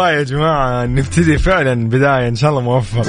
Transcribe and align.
والله 0.00 0.18
يا 0.18 0.22
جماعة 0.22 0.86
نبتدي 0.86 1.38
فعلا 1.38 1.88
بداية 1.88 2.28
إن 2.28 2.34
شاء 2.34 2.50
الله 2.50 2.60
موفق. 2.60 3.06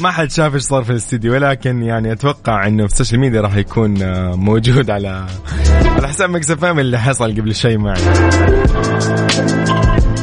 ما 0.00 0.10
حد 0.10 0.30
شاف 0.30 0.54
إيش 0.54 0.62
صار 0.62 0.84
في 0.84 0.90
الاستديو 0.90 1.32
ولكن 1.34 1.82
يعني 1.82 2.12
أتوقع 2.12 2.66
إنه 2.66 2.86
في 2.86 2.92
ال 2.92 2.96
social 2.96 3.20
media 3.20 3.40
راح 3.40 3.56
يكون 3.56 4.02
آه، 4.02 4.34
موجود 4.34 4.90
على 4.90 5.26
على 5.96 6.08
حساب 6.08 6.30
Mix 6.30 6.50
اللي 6.50 6.98
حصل 6.98 7.40
قبل 7.40 7.54
شيء 7.54 7.78
معي. 7.78 8.00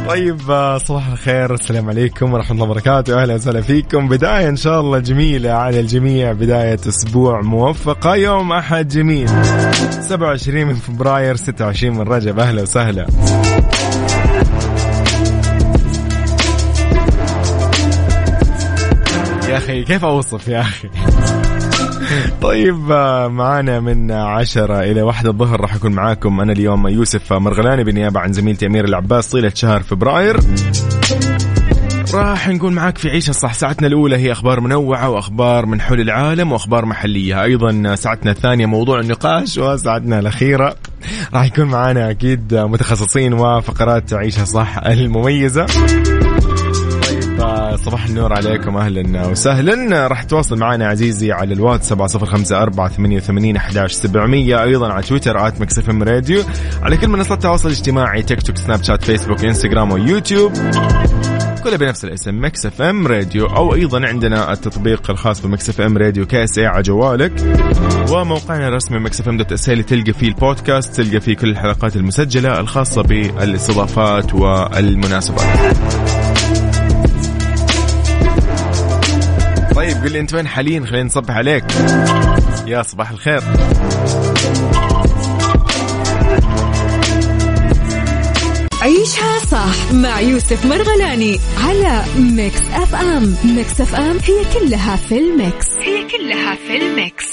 طيب 0.07 0.51
آه، 0.51 0.77
صباح 0.77 1.07
الخير 1.07 1.53
السلام 1.53 1.89
عليكم 1.89 2.33
ورحمة 2.33 2.51
الله 2.51 2.63
وبركاته. 2.63 3.21
أهلا 3.21 3.33
وسهلا 3.33 3.61
فيكم. 3.61 4.07
بداية 4.07 4.49
إن 4.49 4.55
شاء 4.55 4.79
الله 4.79 4.99
جميلة 4.99 5.51
على 5.51 5.79
الجميع. 5.79 6.31
بداية 6.31 6.79
أسبوع 6.87 7.41
موفقة 7.41 8.15
يوم 8.15 8.51
أحد 8.51 8.87
جميل. 8.87 9.29
27 10.01 10.67
من 10.67 10.75
فبراير 10.75 11.35
26 11.35 11.93
من 11.97 12.01
رجب. 12.01 12.39
أهلا 12.39 12.61
وسهلا. 12.61 13.05
أخي 19.75 19.83
كيف 19.83 20.05
أوصف 20.05 20.47
يا 20.47 20.61
أخي؟ 20.61 20.89
طيب 22.41 22.91
آه، 22.91 23.27
معانا 23.27 23.79
من 23.79 24.11
عشرة 24.11 24.79
إلى 24.79 25.01
واحدة 25.01 25.29
الظهر 25.29 25.61
راح 25.61 25.75
أكون 25.75 25.91
معاكم 25.91 26.41
أنا 26.41 26.51
اليوم 26.51 26.87
يوسف 26.87 27.33
مرغلاني 27.33 27.83
بالنيابة 27.83 28.19
عن 28.19 28.33
زميلتي 28.33 28.65
أمير 28.65 28.85
العباس 28.85 29.29
طيلة 29.29 29.51
شهر 29.55 29.83
فبراير. 29.83 30.37
راح 32.13 32.49
نكون 32.49 32.73
معاك 32.73 32.97
في 32.97 33.09
عيشة 33.09 33.31
صح 33.31 33.53
ساعتنا 33.53 33.87
الأولى 33.87 34.17
هي 34.17 34.31
أخبار 34.31 34.59
منوعة 34.59 35.09
وأخبار 35.09 35.65
من 35.65 35.81
حول 35.81 36.01
العالم 36.01 36.51
وأخبار 36.51 36.85
محلية. 36.85 37.43
أيضا 37.43 37.95
ساعتنا 37.95 38.31
الثانية 38.31 38.65
موضوع 38.65 38.99
النقاش 38.99 39.57
وساعتنا 39.57 40.19
الأخيرة 40.19 40.75
راح 41.33 41.45
يكون 41.45 41.65
معانا 41.65 42.09
أكيد 42.09 42.53
متخصصين 42.53 43.33
وفقرات 43.33 44.13
عيشة 44.13 44.43
صح 44.43 44.77
المميزة. 44.77 45.65
صباح 47.75 48.05
النور 48.05 48.33
عليكم 48.33 48.77
أهلا 48.77 49.27
وسهلا. 49.27 50.07
راح 50.07 50.23
تواصل 50.23 50.57
معنا 50.57 50.87
عزيزي 50.87 51.31
على 51.31 51.53
الواتس 51.53 51.89
7054 51.89 53.19
88 53.19 53.57
11700 53.57 54.63
أيضا 54.63 54.93
على 54.93 55.03
تويتر 55.03 55.47
at 55.47 55.61
Mix 55.61 55.89
FM 55.89 56.03
Radio. 56.03 56.43
على 56.81 56.97
كل 56.97 57.07
منصات 57.07 57.31
التواصل 57.31 57.69
الاجتماعي 57.69 58.23
تيك 58.23 58.41
توك 58.41 58.57
سناب 58.57 58.83
شات 58.83 59.03
فيسبوك 59.03 59.45
إنستغرام 59.45 59.91
ويوتيوب. 59.91 60.53
كلها 61.63 61.77
بنفس 61.77 62.05
الاسم 62.05 62.45
Mix 62.45 62.65
FM 62.65 63.07
Radio. 63.07 63.45
أو 63.45 63.73
أيضا 63.73 64.07
عندنا 64.07 64.53
التطبيق 64.53 65.11
الخاص 65.11 65.41
ب 65.41 65.69
Mix 65.69 65.81
FM 65.81 65.97
Radio 65.97 66.25
كاس 66.25 66.57
اي 66.57 66.65
على 66.65 66.81
جوالك. 66.81 67.31
وموقعنا 68.09 68.67
الرسمي 68.67 68.99
Mix 68.99 69.21
FM 69.21 69.37
dot 69.37 69.51
SA 69.51 69.65
تلقى 69.65 70.13
فيه 70.13 70.27
البودكاست 70.27 71.01
تلقى 71.01 71.19
فيه 71.19 71.35
كل 71.35 71.49
الحلقات 71.49 71.95
المسجلة 71.95 72.59
الخاصة 72.59 73.01
بالاستضافات 73.01 74.33
والمناسبات. 74.33 75.77
طيب 79.85 80.03
قل 80.03 80.11
لي 80.11 80.19
أنت 80.19 80.33
وين 80.33 80.47
حاليا؟ 80.47 80.85
خلينا 80.85 81.03
نصبح 81.03 81.37
عليك. 81.37 81.63
يا 82.67 82.81
صباح 82.81 83.11
الخير. 83.11 83.41
عيشها 88.81 89.39
صح 89.51 89.93
مع 89.93 90.19
يوسف 90.19 90.65
مرغلاني 90.65 91.39
على 91.63 92.03
Mix 92.17 92.61
FM. 92.73 93.35
Mix 93.43 93.81
FM 93.81 94.17
هي 94.23 94.59
كلها 94.59 94.95
في 94.95 95.17
ال 95.19 95.29
mix. 95.29 95.67
هي 95.81 96.07
كلها 96.07 96.55
في 96.55 96.77
ال 96.77 96.87
mix. 96.87 97.25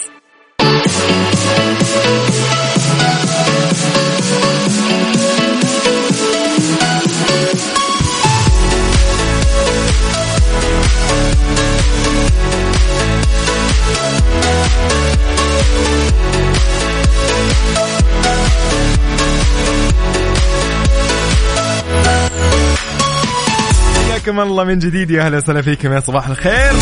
حياكم 24.22 24.40
الله 24.40 24.64
من 24.64 24.78
جديد 24.78 25.10
يا 25.10 25.22
أهلا 25.22 25.36
وسهلا 25.36 25.62
فيكم 25.62 25.92
يا 25.92 26.00
صباح 26.00 26.28
الخير. 26.28 26.72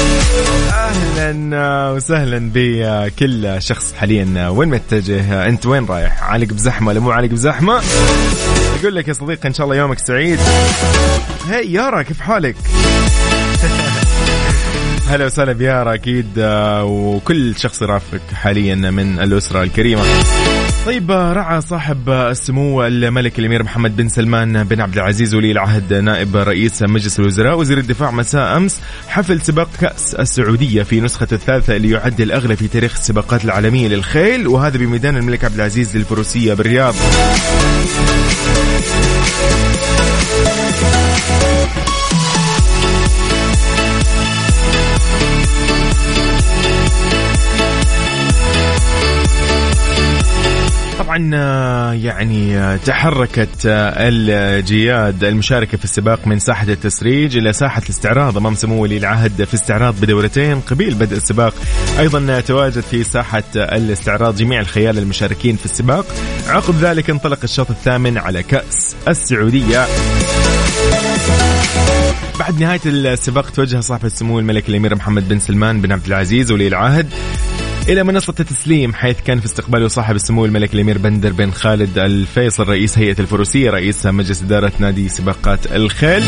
أهلا 0.73 1.91
وسهلا 1.91 2.51
بكل 2.55 3.62
شخص 3.62 3.93
حاليا. 3.93 4.49
وين 4.49 4.69
متجه؟ 4.69 5.47
أنت 5.47 5.67
وين 5.67 5.87
رايح؟ 5.87 6.23
عالق 6.23 6.47
بزحمة 6.47 6.89
ولا 6.89 7.01
مو 7.01 7.11
عالق 7.11 7.31
بزحمة؟ 7.31 7.81
يقول 8.81 8.97
لك 8.97 9.09
يا 9.09 9.12
صديقي 9.12 9.49
إن 9.49 9.55
شاء 9.55 9.65
الله 9.65 9.77
يومك 9.77 9.99
سعيد. 9.99 10.39
هي 11.49 11.73
يارا 11.73 12.03
كيف 12.03 12.21
حالك؟ 12.21 12.56
هلا 15.11 15.27
وسهلا 15.27 15.53
بيارا 15.53 15.95
أكيد 15.95 16.39
وكل 16.83 17.57
شخص 17.57 17.83
يرافقك 17.83 18.34
حاليا 18.34 18.75
من 18.75 19.21
الأسرة 19.21 19.62
الكريمة. 19.62 20.03
طيب 20.86 21.10
رعى 21.10 21.60
صاحب 21.60 22.10
السمو 22.10 22.86
الملك 22.86 23.38
الأمير 23.38 23.62
محمد 23.62 23.96
بن 23.96 24.08
سلمان 24.08 24.64
بن 24.64 24.80
عبد 24.80 24.94
العزيز 24.94 25.34
ولي 25.34 25.52
العهد 25.52 25.94
نائب 25.94 26.36
رئيس 26.36 26.82
مجلس 26.82 27.20
الوزراء 27.20 27.58
وزير 27.58 27.78
الدفاع 27.78 28.10
مساء 28.10 28.56
أمس 28.56 28.80
حفل 29.08 29.41
سباق 29.41 29.68
كأس 29.80 30.14
السعودية 30.14 30.82
في 30.82 31.00
نسخة 31.00 31.28
الثالثة 31.32 31.76
اللي 31.76 31.91
يعد 31.91 32.20
الأغلى 32.20 32.56
في 32.56 32.68
تاريخ 32.68 32.92
السباقات 32.92 33.44
العالمية 33.44 33.88
للخيل 33.88 34.48
وهذا 34.48 34.78
بميدان 34.78 35.16
الملك 35.16 35.44
عبد 35.44 35.54
العزيز 35.54 35.96
للفروسية 35.96 36.54
بالرياض. 36.54 36.94
طبعا 51.10 51.31
آه، 51.34 51.93
يعني 51.93 52.59
آه، 52.59 52.76
تحركت 52.76 53.66
آه، 53.66 53.93
الجياد 53.97 55.25
المشاركة 55.25 55.78
في 55.78 55.84
السباق 55.84 56.26
من 56.26 56.38
ساحة 56.38 56.65
التسريج 56.69 57.37
إلى 57.37 57.53
ساحة 57.53 57.82
الاستعراض. 57.82 58.37
أمام 58.37 58.54
سمو 58.54 58.82
ولي 58.82 58.97
العهد 58.97 59.44
في 59.44 59.54
استعراض 59.54 60.00
بدورتين 60.00 60.60
قبيل 60.60 60.94
بدء 60.94 61.16
السباق. 61.16 61.54
أيضا 61.98 62.41
تواجد 62.41 62.81
في 62.81 63.03
ساحة 63.04 63.43
الاستعراض 63.56 64.37
جميع 64.37 64.60
الخيال 64.60 64.98
المشاركين 64.98 65.56
في 65.56 65.65
السباق. 65.65 66.06
عقب 66.47 66.75
ذلك 66.75 67.10
انطلق 67.10 67.38
الشوط 67.44 67.71
الثامن 67.71 68.19
على 68.19 68.42
كأس 68.42 68.97
السعودية. 69.09 69.87
بعد 72.38 72.60
نهاية 72.60 72.81
السباق 72.87 73.50
توجه 73.50 73.81
صاحب 73.81 74.04
السمو 74.04 74.38
الملك 74.38 74.69
الأمير 74.69 74.94
محمد 74.94 75.28
بن 75.28 75.38
سلمان 75.38 75.81
بن 75.81 75.92
عبد 75.92 76.06
العزيز 76.06 76.53
ولي 76.53 76.69
العهد 76.69 77.09
إلى 77.91 78.03
منصة 78.03 78.34
التسليم 78.41 78.95
حيث 78.95 79.21
كان 79.21 79.41
في 79.41 79.47
استقباله 79.47 79.89
صاحب 79.89 80.17
السمو 80.17 80.45
الملك 80.45 80.75
الأمير 80.75 80.99
بندر 80.99 81.33
بن 81.33 81.51
خالد 81.51 81.99
الفيصل 81.99 82.69
رئيس 82.69 82.99
هيئة 82.99 83.21
الفروسية 83.21 83.71
رئيس 83.71 84.06
مجلس 84.06 84.43
إدارة 84.43 84.73
نادي 84.78 85.09
سباقات 85.09 85.73
الخيل. 85.73 86.25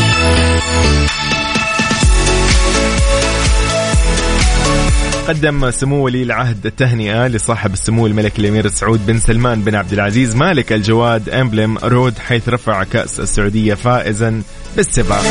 قدم 5.27 5.71
سمو 5.71 6.05
ولي 6.05 6.23
العهد 6.23 6.65
التهنئة 6.65 7.27
لصاحب 7.27 7.73
السمو 7.73 8.07
الملك 8.07 8.39
الأمير 8.39 8.67
سعود 8.67 9.05
بن 9.05 9.19
سلمان 9.19 9.61
بن 9.61 9.75
عبد 9.75 9.93
العزيز 9.93 10.35
مالك 10.35 10.73
الجواد 10.73 11.29
امبلم 11.29 11.77
رود 11.77 12.17
حيث 12.17 12.49
رفع 12.49 12.83
كأس 12.83 13.19
السعودية 13.19 13.73
فائزا 13.73 14.41
بالسباق. 14.75 15.23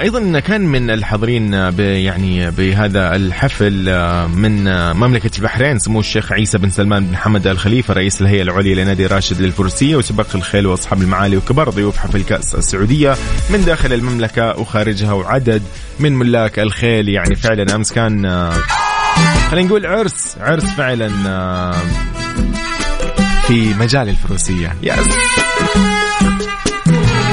أيضا 0.00 0.40
كان 0.40 0.60
من 0.60 0.90
الحاضرين 0.90 1.52
يعني 1.78 2.50
بهذا 2.50 3.16
الحفل 3.16 3.88
آه، 3.88 4.26
من 4.26 4.68
آه، 4.68 4.92
مملكة 4.92 5.30
البحرين 5.38 5.78
سمو 5.78 6.00
الشيخ 6.00 6.32
عيسى 6.32 6.58
بن 6.58 6.70
سلمان 6.70 7.06
بن 7.06 7.16
حمد 7.16 7.46
ال 7.46 7.58
خليفه 7.58 7.94
رئيس 7.94 8.20
الهيئة 8.20 8.42
العليا 8.42 8.74
لنادي 8.74 9.06
راشد 9.06 9.40
للفروسية 9.40 9.96
وسباق 9.96 10.26
الخيل 10.34 10.66
وأصحاب 10.66 11.02
المعالي 11.02 11.36
وكبار 11.36 11.70
ضيوف 11.70 11.96
حفل 11.96 12.22
كأس 12.22 12.54
السعودية 12.54 13.14
من 13.50 13.64
داخل 13.64 13.92
المملكة 13.92 14.60
وخارجها 14.60 15.12
وعدد 15.12 15.62
من 16.00 16.12
ملاك 16.12 16.58
الخيل. 16.58 17.08
يعني 17.08 17.34
فعلا 17.34 17.74
أمس 17.74 17.92
كان 17.92 18.24
آه، 18.24 18.52
خلينا 19.50 19.68
نقول 19.68 19.86
عرس 19.86 20.36
عرس 20.40 20.64
فعلا 20.64 21.10
آه، 21.26 21.74
في 23.46 23.74
مجال 23.74 24.08
الفروسية. 24.08 24.76
يس 24.82 25.16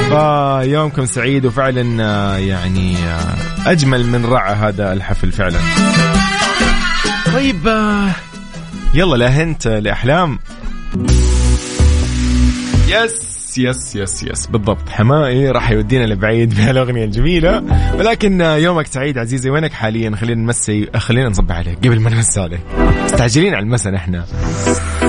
فيومكم 0.08 1.06
سعيد 1.06 1.46
وفعلا 1.46 2.04
آه، 2.04 2.36
يعني 2.36 2.96
آه، 2.96 3.36
أجمل 3.66 4.06
من 4.06 4.26
رع 4.26 4.52
هذا 4.52 4.92
الحفل 4.92 5.32
فعلا. 5.32 5.58
طيب 7.34 7.66
يلا 8.94 9.16
لا 9.16 9.28
هنت 9.28 9.66
لأحلام. 9.66 10.38
yes 12.88 13.33
yes 13.58 13.96
yes 13.96 14.22
yes 14.22 14.46
بالضبط. 14.46 14.88
حمائي 14.88 15.50
راح 15.50 15.70
يودينا 15.70 16.04
لبعيد 16.06 16.54
بهالأغنية 16.56 17.04
الجميلة. 17.04 17.62
ولكن 17.98 18.40
يومك 18.40 18.86
سعيد 18.86 19.18
عزيزي. 19.18 19.50
وينك 19.50 19.72
حاليا؟ 19.72 20.16
خلينا 20.16 20.40
نمسي 20.40 20.88
خلينا 20.96 21.28
نصبح 21.28 21.52
عليك. 21.52 21.78
قبل 21.78 22.00
ما 22.00 22.10
نمسي 22.10 22.40
عليك. 22.40 22.60
مستعجلين 23.04 23.54
على 23.54 23.62
المسا 23.64 23.96
إحنا 23.96 24.24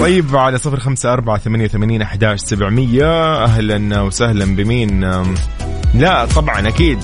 طيب 0.02 0.36
على 0.36 0.58
صفر 0.58 0.80
خمسة 0.80 1.14
أربعة 1.14 1.38
ثمانية 1.38 1.66
وثمانين 1.66 2.02
أحداش 2.02 2.40
سبعمية. 2.40 3.44
أهلا 3.44 4.02
وسهلا 4.02 4.46
بمين؟ 4.56 5.02
لا 5.94 6.26
طبعا 6.26 6.68
أكيد. 6.68 6.98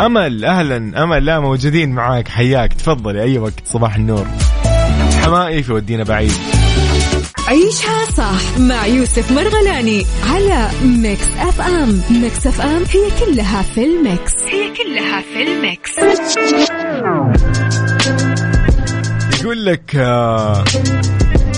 أمل 0.00 0.44
أهلا 0.44 1.02
أمل. 1.02 1.24
لا 1.24 1.40
موجودين 1.40 1.90
معاك. 1.90 2.28
حياك. 2.28 2.72
تفضلي 2.72 3.22
أي 3.22 3.38
وقت. 3.38 3.60
صباح 3.64 3.96
النور. 3.96 4.26
حمائي 5.24 5.62
في 5.62 5.72
ودينا 5.72 6.04
بعيد. 6.04 6.57
عيشها 7.48 8.04
صح 8.16 8.58
مع 8.58 8.86
يوسف 8.86 9.32
مرغلاني 9.32 10.06
على 10.30 10.68
Mix 10.84 11.26
FM. 11.38 12.00
Mix 12.10 12.46
FM 12.46 12.82
هي 12.90 13.10
كلها 13.26 13.62
في 13.62 13.84
ال 13.84 13.94
mix. 13.94 14.32
هي 14.48 14.70
كلها 14.74 15.20
في 15.20 15.42
ال 15.42 15.52
mix. 15.52 15.90
يقول 19.40 19.66
لك 19.66 19.96
آه 19.96 20.64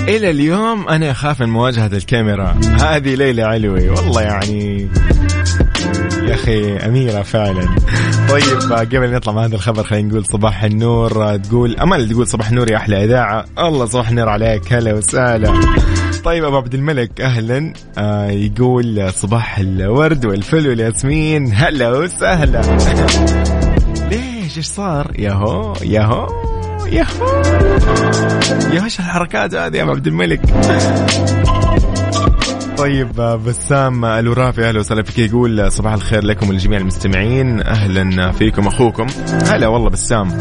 إلى 0.08 0.30
اليوم 0.30 0.88
أنا 0.88 1.10
أخاف 1.10 1.40
من 1.40 1.48
مواجهة 1.48 1.86
الكاميرا. 1.86 2.60
هذه 2.80 3.14
ليلى 3.14 3.42
علوي. 3.42 3.88
والله 3.88 4.22
يعني 4.22 4.88
يا 6.22 6.34
أخي 6.34 6.76
أميرة 6.76 7.22
فعلا. 7.22 7.76
طيب 8.28 8.72
قبل 8.72 9.12
نطلع 9.12 9.32
مع 9.32 9.44
هذا 9.44 9.54
الخبر 9.54 9.82
خلينا 9.82 10.08
نقول 10.08 10.24
صباح 10.24 10.64
النور. 10.64 11.36
تقول 11.36 11.76
أمل 11.76 12.08
تقول 12.08 12.26
صباح 12.26 12.48
النور 12.48 12.70
يا 12.70 12.76
أحلى 12.76 13.04
إذاعة. 13.04 13.44
الله 13.58 13.86
صباح 13.86 14.08
النور 14.08 14.28
عليك. 14.28 14.72
هلا 14.72 14.94
وسهلا. 14.94 15.60
طيب 16.24 16.44
أبو 16.44 16.56
عبد 16.56 16.74
الملك 16.74 17.20
أهلا. 17.20 17.72
آه 17.98 18.30
يقول 18.30 19.12
صباح 19.12 19.58
الورد 19.58 20.26
والفل 20.26 20.68
والياسمين. 20.68 21.52
هلا 21.54 21.90
وسهلا. 21.90 22.60
ليش؟ 24.10 24.58
إيش 24.58 24.66
صار؟ 24.66 25.12
ياهو 25.18 25.74
ياهو. 25.82 26.49
ياهو 26.92 27.42
يا 28.72 28.84
إيش 28.84 28.98
الحركات 29.00 29.54
هذه 29.54 29.76
يا 29.76 29.84
عبد 29.84 30.06
الملك. 30.06 30.40
طيب 32.78 33.12
بسام 33.46 34.04
الورافي 34.04 34.68
أهلا 34.68 34.80
وسهلا 34.80 35.02
فيك. 35.02 35.18
يقول 35.18 35.72
صباح 35.72 35.92
الخير 35.92 36.24
لكم 36.24 36.48
ولجميع 36.48 36.78
المستمعين. 36.78 37.60
أهلا 37.60 38.32
فيكم 38.32 38.66
أخوكم. 38.66 39.06
هلا 39.48 39.66
والله 39.66 39.90
بسام. 39.90 40.38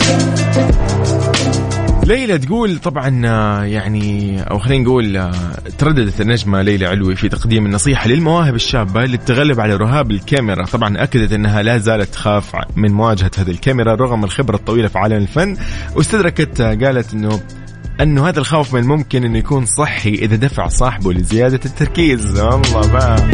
ليلى 2.09 2.37
تقول 2.37 2.77
طبعا 2.77 3.09
يعني 3.65 4.41
أو 4.41 4.59
خلينا 4.59 4.83
نقول 4.83 5.31
ترددت 5.77 6.21
النجمة 6.21 6.61
ليلى 6.61 6.85
علوي 6.85 7.15
في 7.15 7.29
تقديم 7.29 7.65
النصيحة 7.65 8.07
للمواهب 8.07 8.55
الشابة 8.55 9.01
للتغلب 9.01 9.59
على 9.59 9.75
رهاب 9.75 10.11
الكاميرا، 10.11 10.65
طبعا 10.65 11.03
أكدت 11.03 11.33
إنها 11.33 11.61
لا 11.61 11.77
زالت 11.77 12.13
تخاف 12.13 12.51
من 12.75 12.91
مواجهة 12.91 13.31
هذه 13.37 13.51
الكاميرا 13.51 13.95
رغم 13.95 14.23
الخبرة 14.23 14.55
الطويلة 14.55 14.87
في 14.87 14.99
عالم 14.99 15.17
الفن، 15.17 15.57
واستدركت 15.95 16.61
قالت 16.61 17.13
إنه 17.13 17.39
إنه 18.01 18.27
هذا 18.27 18.39
الخوف 18.39 18.73
من 18.73 18.81
الممكن 18.81 19.23
إنه 19.23 19.37
يكون 19.37 19.65
صحي 19.65 20.13
إذا 20.13 20.35
دفع 20.35 20.67
صاحبه 20.67 21.13
لزيادة 21.13 21.59
التركيز. 21.65 22.39
والله 22.39 22.91
بقى 22.91 23.29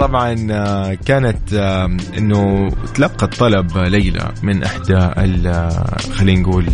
طبعا 0.00 0.46
آه، 0.50 0.94
كانت 0.94 1.52
آه، 1.54 1.96
إنه 2.18 2.68
تلقت 2.94 3.34
طلب 3.34 3.78
ليلى 3.78 4.32
من 4.42 4.62
إحدى 4.64 4.96
آه، 4.96 5.96
خلينا 6.12 6.40
نقول 6.40 6.64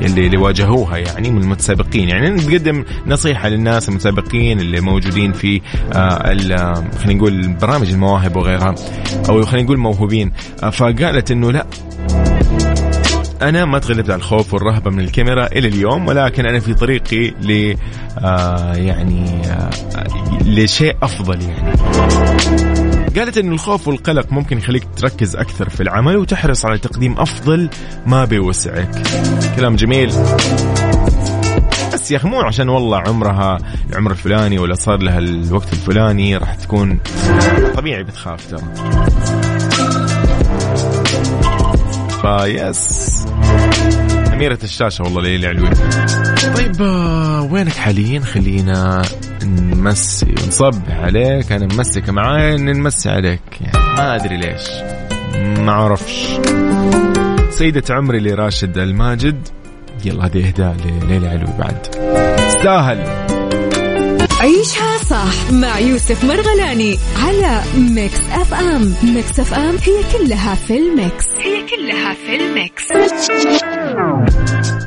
اللي 0.00 0.26
اللي 0.26 0.36
واجهوها 0.36 0.96
يعني 0.96 1.30
من 1.30 1.42
المتسابقين. 1.42 2.08
يعني 2.08 2.36
تقدم 2.36 2.84
نصيحة 3.06 3.48
للناس 3.48 3.88
المتسابقين 3.88 4.60
اللي 4.60 4.80
موجودين 4.80 5.32
في 5.32 5.60
خلينا 5.92 6.84
نقول 7.06 7.48
برامج 7.48 7.90
المواهب 7.90 8.36
وغيرها 8.36 8.74
أو 9.28 9.42
خلينا 9.42 9.64
نقول 9.64 9.78
موهوبين. 9.78 10.32
فقالت 10.72 11.30
إنه 11.30 11.52
لا 11.52 11.66
أنا 13.48 13.64
ما 13.64 13.78
تغلبت 13.78 14.10
على 14.10 14.18
الخوف 14.18 14.54
والرهبة 14.54 14.90
من 14.90 15.00
الكاميرا 15.00 15.46
إلى 15.46 15.68
اليوم 15.68 16.06
ولكن 16.08 16.46
أنا 16.46 16.60
في 16.60 16.74
طريقي 16.74 17.28
ل 17.30 17.76
آه 18.18 18.74
يعني 18.74 19.42
آه 19.46 19.70
لشيء 20.44 20.96
أفضل 21.02 21.42
يعني. 21.42 21.72
قالت 23.16 23.38
إن 23.38 23.52
الخوف 23.52 23.88
والقلق 23.88 24.32
ممكن 24.32 24.58
يخليك 24.58 24.86
تركز 24.96 25.36
أكثر 25.36 25.68
في 25.68 25.82
العمل 25.82 26.16
وتحرص 26.16 26.64
على 26.64 26.78
تقديم 26.78 27.18
أفضل 27.18 27.70
ما 28.06 28.24
بيوسعك 28.24 29.02
كلام 29.56 29.76
جميل. 29.76 30.08
بس 31.92 32.10
يا 32.10 32.16
أخي 32.16 32.28
مو 32.28 32.40
عشان 32.40 32.68
والله 32.68 32.98
عمرها 32.98 33.58
العمر 33.90 34.10
الفلاني 34.10 34.58
ولا 34.58 34.74
صار 34.74 35.02
لها 35.02 35.18
الوقت 35.18 35.72
الفلاني 35.72 36.36
راح 36.36 36.54
تكون 36.54 36.98
طبيعي 37.74 38.02
بتخاف 38.02 38.50
ترى. 38.50 38.62
فيس. 42.24 43.23
أميرة 44.32 44.58
الشاشة 44.62 45.04
والله 45.04 45.22
ليلى 45.22 45.46
علوي 45.46 45.70
طيب 46.56 46.82
آه، 46.82 47.42
وينك 47.52 47.72
حاليا؟ 47.72 48.20
خلينا 48.20 49.02
نمسي 49.44 50.26
ونصبح 50.44 50.94
عليك. 50.98 51.52
أنا 51.52 51.74
ممسكة 51.74 52.12
معاي 52.12 52.56
نمسي 52.56 53.10
عليك. 53.10 53.40
يعني 53.60 53.78
ما 53.96 54.14
أدري 54.16 54.36
ليش. 54.36 54.68
ما 55.58 55.72
أعرفش. 55.72 56.40
سيدة 57.50 57.94
عمري 57.94 58.20
لراشد 58.20 58.78
الماجد. 58.78 59.48
يلا 60.04 60.26
هذه 60.26 60.48
إهداء 60.48 60.76
لليلى 60.84 61.28
علوي 61.28 61.52
بعد. 61.58 61.82
تستاهل 62.36 62.98
عيشها 64.40 64.93
صح 65.10 65.52
مع 65.52 65.78
يوسف 65.78 66.24
مرغلاني 66.24 66.98
على 67.22 67.62
Mix 67.76 68.20
FM. 68.32 68.94
Mix 69.02 69.40
FM 69.40 69.76
هي 69.76 70.18
كلها 70.18 70.54
في 70.54 70.76
ال 70.76 70.86
mix. 70.86 71.24
هي 71.38 71.66
كلها 71.66 72.14
في 72.14 72.36
ال 72.36 72.46
mix. 72.46 72.84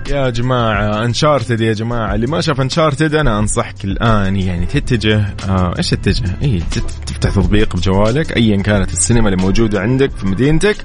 يا 0.09 0.29
جماعة 0.29 1.05
Uncharted 1.05 1.61
يا 1.61 1.73
جماعة. 1.73 2.15
اللي 2.15 2.27
ما 2.27 2.41
شاف 2.41 2.61
Uncharted 2.61 3.15
أنا 3.15 3.39
أنصحك 3.39 3.85
الآن 3.85 4.35
يعني 4.35 4.65
تتجه 4.65 5.25
آه 5.49 5.73
إيش 5.77 5.89
تتجه؟ 5.89 6.37
اي 6.43 6.63
تفتح 6.71 7.17
تطبيق 7.31 7.75
بجوالك 7.75 8.37
ايا 8.37 8.61
كانت 8.61 8.93
السينما 8.93 9.29
اللي 9.29 9.41
موجودة 9.43 9.79
عندك 9.81 10.11
في 10.17 10.25
مدينتك. 10.27 10.77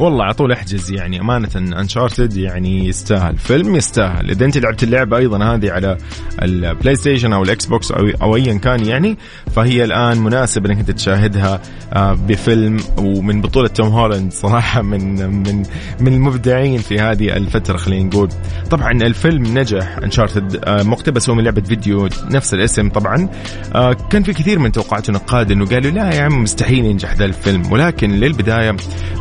والله 0.00 0.24
على 0.24 0.34
طول 0.34 0.52
احجز 0.52 0.90
يعني 0.90 1.20
أمانة 1.20 1.48
Uncharted 1.56 2.36
يعني 2.36 2.86
يستاهل. 2.86 3.38
فيلم 3.38 3.76
يستاهل. 3.76 4.30
إذا 4.30 4.44
أنت 4.44 4.58
لعبت 4.58 4.82
اللعبة 4.82 5.16
أيضا 5.16 5.44
هذه 5.44 5.70
على 5.70 5.96
ال 6.42 6.96
PlayStation 6.96 7.32
أو 7.32 7.42
ال 7.42 7.66
Xbox 7.66 7.92
أو 7.92 8.10
أو 8.22 8.36
ايا 8.36 8.54
كان 8.54 8.86
يعني 8.86 9.18
فهي 9.54 9.84
الآن 9.84 10.18
مناسب 10.18 10.66
إنك 10.66 10.78
أنت 10.78 10.90
تشاهدها 10.90 11.60
آه، 11.92 12.12
بفيلم 12.12 12.76
ومن 12.98 13.40
بطولة 13.40 13.68
توم 13.68 13.88
هولاند 13.88 14.32
صراحة 14.32 14.82
من 14.90 15.30
من 15.30 15.62
من 16.00 16.12
المبدعين 16.12 16.78
في 16.78 16.98
هذه 16.98 17.36
الفترة 17.36 17.76
خلينا 17.76 18.04
نقول. 18.04 18.28
طبعا 18.70 18.92
الفيلم 18.92 19.58
نجح 19.58 19.98
انشارتد 19.98 20.64
آه، 20.64 20.82
مقتبس 20.82 21.28
هو 21.28 21.34
من 21.34 21.44
لعبة 21.44 21.62
فيديو 21.62 22.08
نفس 22.30 22.54
الاسم 22.54 22.88
طبعا. 22.88 23.28
آه، 23.74 23.92
كان 24.10 24.22
في 24.22 24.32
كثير 24.32 24.58
من 24.58 24.72
توقعات 24.72 25.08
النقاد 25.08 25.50
انه 25.50 25.66
قالوا 25.66 25.90
لا 25.90 26.14
يا 26.14 26.22
عم 26.22 26.42
مستحيل 26.42 26.84
ينجح 26.84 27.14
ذا 27.14 27.24
الفيلم. 27.24 27.72
ولكن 27.72 28.10
للبداية 28.10 28.76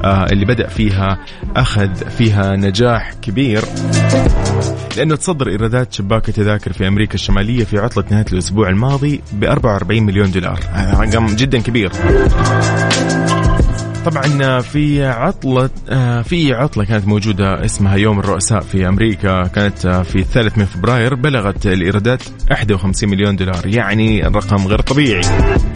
اللي 0.05 0.45
بدأ 0.45 0.68
فيها 0.69 1.19
أخذ 1.55 1.95
فيها 1.95 2.55
نجاح 2.55 3.13
كبير. 3.21 3.63
لأنه 4.97 5.15
تصدر 5.15 5.49
إيرادات 5.49 5.93
شباك 5.93 6.29
التذاكر 6.29 6.73
في 6.73 6.87
أمريكا 6.87 7.13
الشمالية 7.13 7.63
في 7.63 7.77
عطلة 7.77 8.03
نهاية 8.11 8.25
الأسبوع 8.33 8.69
الماضي 8.69 9.21
ب 9.33 9.43
44 9.43 10.03
مليون 10.03 10.31
دولار. 10.31 10.59
رقم 10.99 11.25
جدا 11.25 11.61
كبير. 11.61 11.91
طبعا 14.05 14.59
في 14.59 15.05
عطلة 15.05 15.69
في 16.23 16.53
عطلة 16.53 16.83
كانت 16.83 17.07
موجودة 17.07 17.65
اسمها 17.65 17.95
يوم 17.95 18.19
الرؤساء 18.19 18.59
في 18.59 18.87
أمريكا 18.87 19.47
كانت 19.47 19.87
في 19.87 20.15
الثالث 20.15 20.57
من 20.57 20.65
فبراير 20.65 21.15
بلغت 21.15 21.65
الإيرادات 21.65 22.23
51 22.51 23.09
مليون 23.09 23.35
دولار 23.35 23.67
يعني 23.67 24.27
الرقم 24.27 24.67
غير 24.67 24.81
طبيعي. 24.81 25.21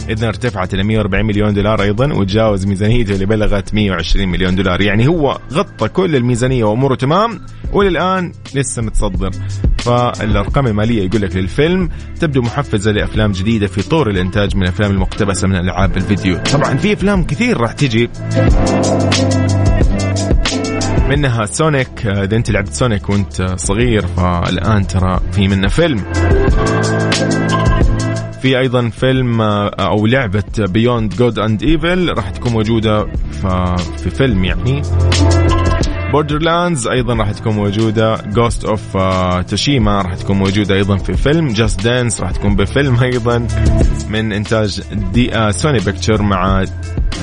إذا 0.08 0.28
ارتفعت 0.28 0.74
إلى 0.74 0.82
140 0.82 1.26
مليون 1.26 1.54
دولار 1.54 1.82
أيضا 1.82 2.12
وتجاوز 2.12 2.66
ميزانيته 2.66 3.14
اللي 3.14 3.26
بلغت 3.26 3.74
120 3.74 4.28
مليون 4.28 4.56
دولار. 4.56 4.80
يعني 4.80 5.08
هو 5.08 5.38
غطى 5.52 5.88
كل 5.88 6.16
الميزانية 6.16 6.64
وأموره 6.64 6.94
تمام 6.94 7.40
وللآن 7.72 8.32
لسه 8.54 8.82
متصدر. 8.82 9.30
فالأرقام 9.84 10.66
المالية 10.66 11.04
يقول 11.06 11.22
لك 11.22 11.36
للفيلم 11.36 11.88
تبدو 12.20 12.42
محفزة 12.42 12.90
لأفلام 12.90 13.32
جديدة 13.32 13.66
في 13.66 13.82
طور 13.82 14.10
الإنتاج 14.10 14.56
من 14.56 14.62
الأفلام 14.62 14.90
المقتبسة 14.90 15.48
من 15.48 15.56
ألعاب 15.56 15.96
الفيديو. 15.96 16.38
طبعا 16.52 16.76
في 16.76 16.92
أفلام 16.92 17.24
كثير 17.24 17.56
راح 17.60 17.72
تجي. 17.72 18.10
منها 21.08 21.46
Sonic 21.46 22.06
إذا 22.06 22.36
أنت 22.36 22.50
لعبت 22.50 22.72
Sonic 22.72 23.10
وأنت 23.10 23.54
صغير 23.56 24.06
فالآن 24.06 24.86
ترى 24.86 25.20
في 25.32 25.48
منه 25.48 25.68
فيلم. 25.68 26.04
في 28.42 28.58
أيضا 28.58 28.88
فيلم 28.88 29.40
أو 29.40 30.06
لعبة 30.06 30.42
Beyond 30.58 31.14
Good 31.14 31.38
and 31.38 31.62
Evil 31.62 32.08
راح 32.16 32.30
تكون 32.30 32.52
موجودة 32.52 33.06
في 33.96 34.10
فيلم 34.10 34.44
يعني. 34.44 34.82
Borderlands 36.14 36.86
أيضا 36.86 37.14
راح 37.14 37.32
تكون 37.32 37.54
موجودة. 37.54 38.16
Ghost 38.16 38.64
of 38.64 38.96
Tsushima 39.42 40.02
راح 40.02 40.14
تكون 40.14 40.36
موجودة 40.36 40.74
أيضا 40.74 40.96
في 40.96 41.12
فيلم. 41.12 41.48
Just 41.48 41.84
Dance 41.84 42.20
راح 42.20 42.30
تكون 42.30 42.56
بفيلم 42.56 43.00
أيضا. 43.02 43.46
من 44.08 44.32
إنتاج 44.32 44.80
the 44.92 45.52
Sony 45.52 45.78
Picture 45.78 46.22
مع 46.22 46.64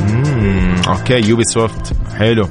مم. 0.10 0.76
okay 0.88 1.30
Ubisoft 1.30 1.94
حلو. 2.18 2.50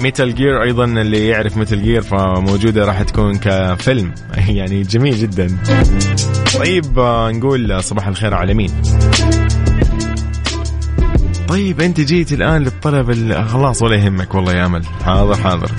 Metal 0.00 0.34
Gear 0.34 0.62
أيضا 0.62 0.84
اللي 0.84 1.28
يعرف 1.28 1.56
Metal 1.56 1.82
Gear 1.82 2.02
فموجودة 2.02 2.84
راح 2.84 3.02
تكون 3.02 3.38
كفيلم. 3.38 4.14
يعني 4.58 4.82
جميل 4.82 5.16
جدا. 5.16 5.58
طيب 6.58 6.98
آه، 6.98 7.30
نقول 7.30 7.82
صباح 7.84 8.06
الخير 8.06 8.34
على 8.34 8.54
مين؟ 8.54 8.70
طيب 11.50 11.80
انت 11.80 12.00
جيت 12.00 12.32
الآن 12.32 12.62
للطلب 12.62 13.32
خلاص 13.48 13.82
ولا 13.82 13.96
يهمك 13.96 14.34
والله 14.34 14.52
يا 14.52 14.66
أمل. 14.66 14.84
حاضر 15.04 15.36
حاضر. 15.36 15.70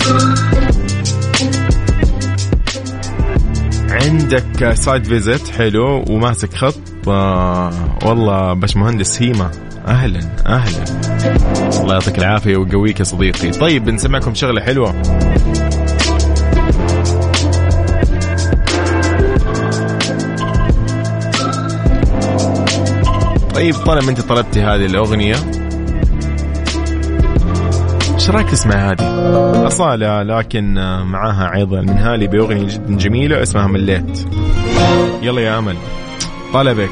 عندك 3.89 4.73
site 4.73 5.03
visit 5.03 5.47
حلو 5.47 6.05
وماسك 6.09 6.53
خط. 6.53 6.79
والله 8.05 8.53
باش 8.53 8.77
مهندس 8.77 9.21
هيما. 9.21 9.51
أهلا 9.87 10.19
أهلا. 10.45 10.83
الله 11.81 11.93
يعطيك 11.93 12.17
العافية 12.17 12.57
ويقويك 12.57 12.99
يا 12.99 13.05
صديقي. 13.05 13.51
طيب 13.51 13.85
بنسمعكم 13.85 14.33
شغلة 14.33 14.61
حلوة. 14.61 15.01
طيب 23.55 23.75
طالما 23.75 24.09
انت 24.09 24.21
طلبتي 24.21 24.61
هذه 24.61 24.85
الأغنية 24.85 25.35
إيش 28.21 28.29
رأيك 28.29 28.49
تسمع 28.49 28.75
هذه؟ 28.75 29.67
أصالة 29.67 30.23
لكن 30.23 30.73
معاها 31.03 31.55
أيضا 31.55 31.79
المنهالي 31.79 32.27
بأغنية 32.27 32.67
جدا 32.67 32.97
جميلة 32.97 33.41
اسمها 33.41 33.67
مليت. 33.67 34.27
يلا 35.21 35.41
يا 35.41 35.59
أمل. 35.59 35.75
طلبك. 36.53 36.89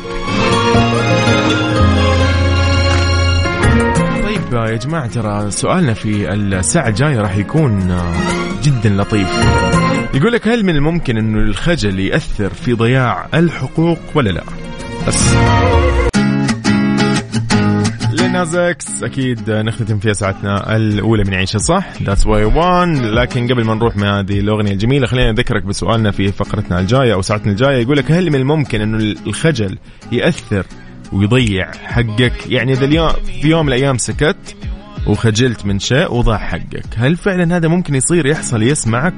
طيب 4.24 4.53
يا 4.53 4.75
جماعة 4.75 5.07
ترى 5.07 5.51
سؤالنا 5.51 5.93
في 5.93 6.33
الساعة 6.33 6.88
الجاية 6.88 7.21
راح 7.21 7.38
يكون 7.38 7.98
جدا 8.63 8.89
لطيف. 8.89 9.29
يقول 10.13 10.31
لك 10.31 10.48
هل 10.48 10.65
من 10.65 10.75
الممكن 10.75 11.17
إنه 11.17 11.39
الخجل 11.39 12.00
يأثر 12.00 12.53
في 12.53 12.74
ضياع 12.74 13.27
الحقوق 13.33 14.00
ولا 14.15 14.29
لا؟ 14.29 14.43
بس. 15.07 15.36
نازكس 18.31 19.03
أكيد 19.03 19.50
نختتم 19.51 20.00
فيها 20.00 20.13
ساعتنا 20.13 20.75
الأولى 20.75 21.24
من 21.24 21.33
عيشة 21.33 21.57
صح؟ 21.57 21.86
that's 22.03 22.27
why 22.27 22.43
one 22.43 23.05
لكن 23.05 23.48
قبل 23.48 23.65
ما 23.65 23.75
نروح 23.75 23.98
مع 23.98 24.19
هذه 24.19 24.39
الأغنية 24.39 24.71
الجميلة 24.71 25.07
خلينا 25.07 25.31
نذكرك 25.31 25.63
بسؤالنا 25.63 26.12
في 26.12 26.31
فقرتنا 26.31 26.79
الجاية 26.79 27.13
أو 27.13 27.21
ساعتنا 27.21 27.51
الجاية. 27.51 27.81
يقول 27.81 27.98
لك 27.98 28.12
هل 28.12 28.29
من 28.29 28.36
الممكن 28.36 28.81
إنه 28.81 29.15
الخجل 29.27 29.77
يأثر 30.12 30.65
ويضيع 31.13 31.71
حقك؟ 31.71 32.33
يعني 32.48 32.71
إذا 32.71 32.86
اليوم 32.86 33.09
في 33.41 33.48
يوم 33.50 33.65
من 33.65 33.74
الأيام 33.74 33.98
سكت 33.98 34.55
وخجلت 35.07 35.65
من 35.65 35.79
شيء 35.79 36.13
وضاع 36.13 36.38
حقك 36.38 36.86
هل 36.98 37.15
فعلا 37.15 37.57
هذا 37.57 37.67
ممكن 37.67 37.95
يصير 37.95 38.25
يحصل 38.25 38.63
يسمعك؟ 38.63 39.13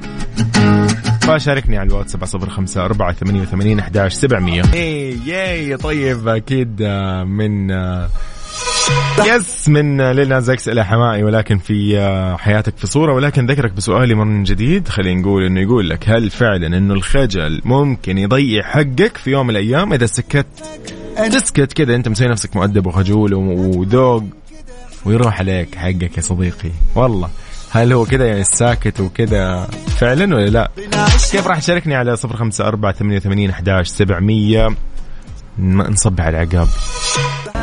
فشاركني 1.20 1.78
على 1.78 1.88
الواتس 1.88 2.16
705 2.16 2.84
4 2.84 3.12
88 3.12 3.78
11 3.78 4.18
700 4.18 4.62
اي 4.74 5.18
ياي 5.26 5.76
طيب 5.76 6.28
أكيد 6.28 6.82
من 7.26 7.70
yes 9.26 9.68
من 9.68 10.10
ليلى 10.10 10.40
زكس 10.40 10.68
إلى 10.68 10.84
حمائي 10.84 11.24
ولكن 11.24 11.58
في 11.58 11.98
آه، 11.98 12.36
حياتك 12.36 12.76
في 12.76 12.86
صورة 12.86 13.14
ولكن 13.14 13.46
ذكرك 13.46 13.72
بسؤالي 13.72 14.14
من 14.14 14.44
جديد. 14.44 14.88
خلينا 14.88 15.20
نقول 15.20 15.44
إنه 15.44 15.60
يقول 15.60 15.90
لك 15.90 16.08
هل 16.08 16.30
فعلا 16.30 16.66
إنه 16.66 16.94
الخجل 16.94 17.60
ممكن 17.64 18.18
يضيع 18.18 18.62
حقك 18.62 19.16
في 19.16 19.30
يوم 19.30 19.46
من 19.46 19.50
الأيام؟ 19.50 19.92
إذا 19.92 20.06
سكت 20.06 20.46
تسكت 21.16 21.72
كذا 21.72 21.94
أنت 21.94 22.08
مسوي 22.08 22.28
نفسك 22.28 22.56
مؤدب 22.56 22.86
وخجول 22.86 23.34
وذوق 23.34 24.24
ويروح 25.04 25.38
عليك 25.38 25.74
حقك 25.74 26.16
يا 26.16 26.22
صديقي. 26.22 26.70
والله 26.94 27.28
هل 27.70 27.92
هو 27.92 28.04
كذا 28.04 28.26
يعني 28.26 28.40
الساكت 28.40 29.00
وكذا 29.00 29.68
فعلا 29.98 30.36
ولا 30.36 30.48
لا؟ 30.48 30.70
كيف 31.32 31.46
راح 31.46 31.58
تشاركني 31.58 31.94
على 31.94 32.16
صفر 32.16 32.36
خمسة 32.36 32.68
أربعة 32.68 32.92
ثمانية 32.92 33.16
وثمانين 33.16 33.50
أحداش 33.50 33.88
سبعمية؟ 33.88 34.68
نصب 35.58 36.20
على 36.20 36.42
العقاب. 36.42 36.68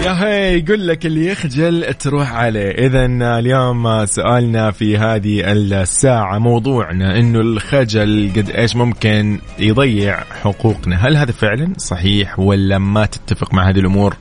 يا 0.02 0.12
هي 0.12 0.60
يقول 0.60 0.88
لك 0.88 1.06
اللي 1.06 1.28
يخجل 1.28 1.94
تروح 1.94 2.34
عليه. 2.34 2.72
اذا 2.72 3.06
اليوم 3.40 4.06
سؤالنا 4.06 4.72
في 4.72 4.98
هذه 4.98 5.52
الساعة 5.52 6.40
موضوعنا 6.40 7.20
إنه 7.20 7.40
الخجل 7.40 8.32
قد 8.36 8.50
إيش 8.50 8.76
ممكن 8.76 9.40
يضيع 9.60 10.24
حقوقنا. 10.44 11.08
هل 11.08 11.18
هذا 11.18 11.32
فعلا 11.32 11.74
صحيح 11.78 12.40
ولا 12.40 12.78
ما 12.78 13.06
تتفق 13.06 13.54
مع 13.54 13.70
هذه 13.70 13.80
الأمور؟ 13.80 14.16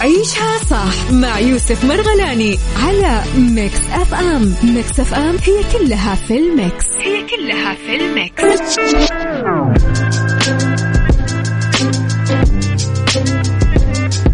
عيشها 0.00 0.58
صح 0.70 1.12
مع 1.12 1.38
يوسف 1.38 1.84
مرغلاني 1.84 2.58
على 2.82 3.22
Mix 3.38 3.80
FM 3.92 4.54
Mix 4.74 5.00
FM 5.00 5.36
هي 5.46 5.78
كلها 5.78 6.14
في 6.14 6.38
ال 6.38 6.48
mix. 6.48 6.86
هي 6.98 7.26
كلها 7.26 7.74
في 7.74 7.96
ال 7.96 8.12
mix. 8.12 8.78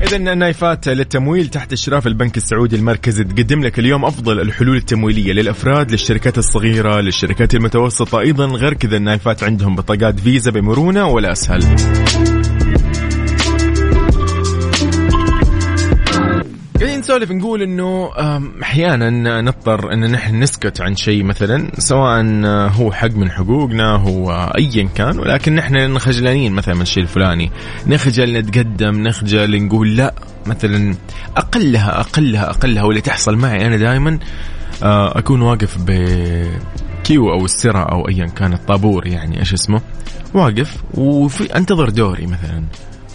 إذا 0.07 0.17
النايفات 0.17 0.89
للتمويل 0.89 1.49
تحت 1.49 1.73
إشراف 1.73 2.07
البنك 2.07 2.37
السعودي 2.37 2.77
المركزي 2.77 3.25
تقدم 3.25 3.65
لك 3.65 3.79
اليوم 3.79 4.05
أفضل 4.05 4.41
الحلول 4.41 4.77
التمويلية 4.77 5.33
للأفراد 5.33 5.91
للشركات 5.91 6.39
الصغيرة 6.39 7.01
للشركات 7.01 7.55
المتوسطة. 7.55 8.21
أيضا 8.21 8.47
غير 8.47 8.75
كذا 8.75 8.97
النايفات 8.97 9.45
عندهم 9.45 9.77
بطاقات 9.77 10.21
فيزا 10.21 10.51
بمرونة 10.51 11.07
ولا 11.07 11.33
أسهل. 11.33 11.61
نسولف 17.07 17.31
نقول 17.31 17.63
إنه 17.63 18.11
أحيانا 18.63 19.41
نضطر 19.41 19.93
إن 19.93 20.11
نحن 20.11 20.43
نسكت 20.43 20.81
عن 20.81 20.97
شيء 20.97 21.25
مثلا 21.25 21.71
سواء 21.79 22.25
هو 22.47 22.93
حق 22.93 23.11
من 23.11 23.31
حقوقنا 23.31 23.97
هو 23.97 24.53
ايا 24.59 24.89
كان 24.95 25.19
ولكن 25.19 25.55
نحن 25.55 25.99
خجلانين 25.99 26.53
مثلا 26.53 26.75
من 26.75 26.83
الشيء 26.83 27.03
الفلاني. 27.03 27.51
نخجل 27.87 28.39
نتقدم 28.39 29.03
نخجل 29.03 29.63
نقول 29.63 29.97
لا 29.97 30.15
مثلا 30.47 30.95
أقلها 31.37 32.01
أقلها 32.01 32.51
أقلها 32.51 32.83
واللي 32.83 33.01
تحصل 33.01 33.37
معي 33.37 33.67
أنا 33.67 33.77
دائما 33.77 34.19
آه، 34.83 35.19
أكون 35.19 35.43
واقف 35.43 35.79
بكيو 35.79 37.31
أو 37.31 37.45
السرة 37.45 37.83
أو 37.93 38.09
ايا 38.09 38.27
كان 38.27 38.53
الطابور 38.53 39.07
يعني 39.07 39.41
إيش 39.41 39.53
اسمه 39.53 39.81
واقف 40.35 40.77
وفي 40.95 41.57
أنتظر 41.57 41.89
دوري 41.89 42.27
مثلا. 42.27 42.65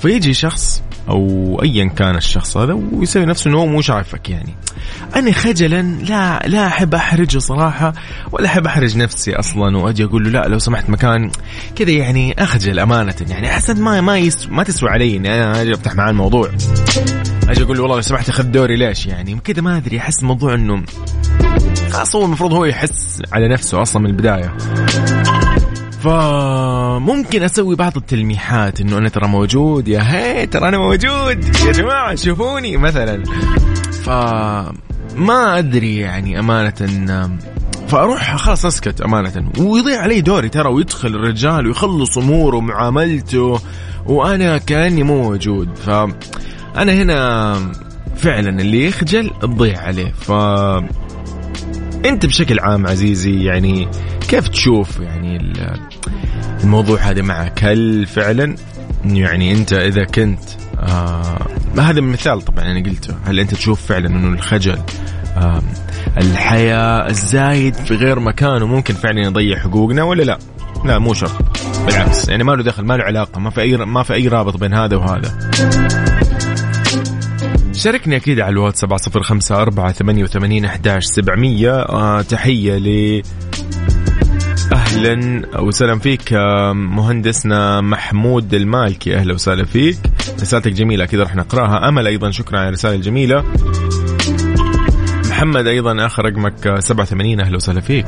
فيجي 0.01 0.33
شخص 0.33 0.83
أو 1.09 1.59
ايا 1.63 1.85
كان 1.85 2.15
الشخص 2.15 2.57
هذا 2.57 2.73
ويسوي 2.73 3.25
نفسه 3.25 3.49
إنه 3.49 3.57
هو 3.57 3.65
مو 3.65 3.81
شايفك 3.81 4.29
يعني. 4.29 4.55
أنا 5.15 5.31
خجلا 5.31 5.81
لا 5.81 6.47
لا 6.47 6.67
أحب 6.67 6.93
أحرجه 6.95 7.37
صراحة 7.37 7.93
ولا 8.31 8.45
أحب 8.45 8.65
أحرج 8.65 8.97
نفسي 8.97 9.35
أصلا 9.35 9.77
وأجي 9.77 10.03
أقول 10.03 10.23
له 10.23 10.29
لا 10.29 10.47
لو 10.47 10.59
سمحت 10.59 10.89
مكان 10.89 11.31
كذا 11.75 11.91
يعني 11.91 12.43
أخجل 12.43 12.79
أمانة 12.79 13.15
يعني. 13.29 13.49
احس 13.49 13.69
ما 13.69 14.01
ما 14.01 14.17
يس 14.17 14.49
ما 14.49 14.63
تسوى 14.63 14.89
علي 14.89 15.17
إني 15.17 15.33
أنا 15.33 15.61
أجي 15.61 15.73
أفتح 15.73 15.95
معاه 15.95 16.09
الموضوع. 16.09 16.49
أجي 17.49 17.63
أقول 17.63 17.77
له 17.77 17.83
والله 17.83 17.95
لو 17.95 18.01
سمحت 18.01 18.29
اخذ 18.29 18.43
دوري 18.43 18.75
ليش 18.75 19.05
يعني؟ 19.05 19.39
كذا 19.43 19.61
ما 19.61 19.77
أدري 19.77 19.99
أحس 19.99 20.21
الموضوع 20.21 20.53
إنه 20.53 20.83
خلاص 21.91 22.15
هو 22.15 22.25
المفروض 22.25 22.53
هو 22.53 22.65
يحس 22.65 23.21
على 23.31 23.47
نفسه 23.47 23.81
أصلا 23.81 24.01
من 24.01 24.09
البداية. 24.09 24.57
فممكن 26.03 27.43
أسوي 27.43 27.75
بعض 27.75 27.97
التلميحات 27.97 28.81
إنه 28.81 28.97
أنا 28.97 29.09
ترى 29.09 29.27
موجود 29.27 29.87
يا 29.87 30.13
هي 30.13 30.45
ترى 30.45 30.67
أنا 30.67 30.77
موجود. 30.77 31.55
يا 31.65 31.71
جماعة 31.71 32.15
شوفوني 32.15 32.77
مثلا. 32.77 33.23
ف 34.03 34.09
ما 35.15 35.57
أدري 35.57 35.97
يعني 35.97 36.39
أمانة 36.39 37.37
فأروح 37.87 38.35
خلاص 38.35 38.65
أسكت 38.65 39.01
أمانة. 39.01 39.51
ويضيع 39.57 40.01
علي 40.01 40.21
دوري 40.21 40.49
ترى 40.49 40.69
ويدخل 40.69 41.07
الرجال 41.07 41.67
ويخلص 41.67 42.17
أموره 42.17 42.57
ومعاملته 42.57 43.59
وأنا 44.05 44.57
كأني 44.57 45.03
مو 45.03 45.21
موجود. 45.21 45.75
ف 45.75 45.89
أنا 46.77 46.93
هنا 46.93 47.53
فعلا 48.15 48.61
اللي 48.61 48.85
يخجل 48.85 49.31
تضيع 49.41 49.79
عليه. 49.79 50.11
ف 50.11 50.31
انت 52.05 52.25
بشكل 52.25 52.59
عام 52.59 52.87
عزيزي 52.87 53.43
يعني 53.43 53.87
كيف 54.29 54.47
تشوف 54.47 54.99
يعني 54.99 55.53
الموضوع 56.63 56.99
هذا 56.99 57.21
معك؟ 57.21 57.63
هل 57.63 58.05
فعلا 58.07 58.55
يعني 59.05 59.51
انت 59.51 59.73
إذا 59.73 60.03
كنت 60.03 60.39
آه 60.79 61.47
هذا 61.77 62.01
مثال 62.01 62.41
طبعا 62.41 62.65
أنا 62.65 62.89
قلته 62.89 63.15
هل 63.25 63.39
أنت 63.39 63.55
تشوف 63.55 63.85
فعلا 63.85 64.07
أنه 64.07 64.27
الخجل 64.33 64.79
آه 65.37 65.61
الحياة 66.17 67.09
الزايد 67.09 67.75
في 67.75 67.95
غير 67.95 68.19
مكانه 68.19 68.65
ممكن 68.65 68.93
فعلا 68.93 69.21
يضيع 69.21 69.59
حقوقنا 69.59 70.03
ولا 70.03 70.23
لا؟ 70.23 70.39
لا 70.85 70.99
مو 70.99 71.13
شرط 71.13 71.31
بالعكس 71.85 72.29
يعني 72.29 72.43
ما 72.43 72.51
له 72.51 72.63
دخل 72.63 72.83
ما 72.85 72.93
له 72.93 73.03
علاقة 73.03 73.39
ما 73.39 73.49
في 73.49 73.61
أي 73.61 73.77
ما 73.77 74.03
في 74.03 74.13
أي 74.13 74.27
رابط 74.27 74.57
بين 74.57 74.73
هذا 74.73 74.95
وهذا. 74.95 75.37
شاركني 77.81 78.15
أكيد 78.15 78.39
على 78.39 78.51
الواتس 78.53 78.79
سبعة 78.79 78.97
صفر 78.97 79.21
خمسة 79.21 79.61
أربعة 79.61 79.91
ثمانية 79.91 80.23
وثمانين 80.23 80.65
أحداش 80.65 81.05
سبعمية. 81.05 81.71
آه 81.81 82.21
تحية 82.21 82.77
ل 82.77 83.21
أهلا 84.73 85.41
وسهلا 85.59 85.99
فيك 85.99 86.33
آه، 86.33 86.73
مهندسنا 86.73 87.81
محمود 87.81 88.53
المالكي. 88.53 89.15
أهلا 89.15 89.33
وسهلا 89.33 89.65
فيك. 89.65 89.97
رسالتك 90.41 90.71
جميلة 90.71 91.03
أكيد 91.03 91.19
راح 91.19 91.35
نقراها. 91.35 91.89
أمل 91.89 92.07
أيضا 92.07 92.31
شكرا 92.31 92.59
على 92.59 92.67
الرسالة 92.67 92.95
الجميلة. 92.95 93.43
محمد 95.29 95.67
أيضا 95.67 96.05
آخر 96.05 96.25
رقمك 96.25 96.79
87 96.79 97.39
أهلا 97.39 97.55
وسهلا 97.55 97.81
فيك. 97.81 98.05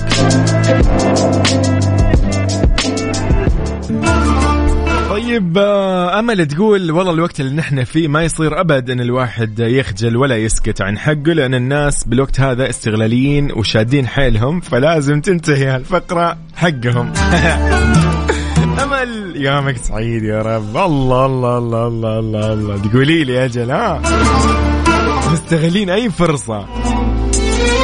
طيب 5.33 5.57
آه، 5.57 6.19
أمل 6.19 6.45
تقول 6.45 6.91
والله 6.91 7.13
الوقت 7.13 7.39
اللي 7.39 7.55
نحن 7.55 7.83
فيه 7.83 8.07
ما 8.07 8.23
يصير 8.23 8.59
أبد 8.59 8.89
إن 8.89 8.99
الواحد 8.99 9.59
يخجل 9.59 10.17
ولا 10.17 10.37
يسكت 10.37 10.81
عن 10.81 10.97
حقه 10.97 11.33
لأن 11.33 11.53
الناس 11.53 12.03
بالوقت 12.03 12.39
هذا 12.39 12.69
استغلاليين 12.69 13.51
وشادين 13.51 14.07
حيلهم 14.07 14.59
فلازم 14.59 15.21
تنتهي 15.21 15.65
هالفقرة 15.65 16.37
حقهم. 16.55 17.13
أمل 18.83 19.33
يومك 19.35 19.77
سعيد 19.77 20.23
يا 20.23 20.41
رب. 20.41 20.77
الله 20.77 21.25
الله 21.25 21.57
الله 21.57 21.87
الله 21.87 22.19
الله, 22.19 22.53
الله. 22.53 22.77
تقولي 22.77 23.23
لي 23.23 23.45
أجل 23.45 23.71
ها؟ 23.71 24.01
مستغلين 25.31 25.89
أي 25.89 26.09
فرصة؟ 26.09 26.65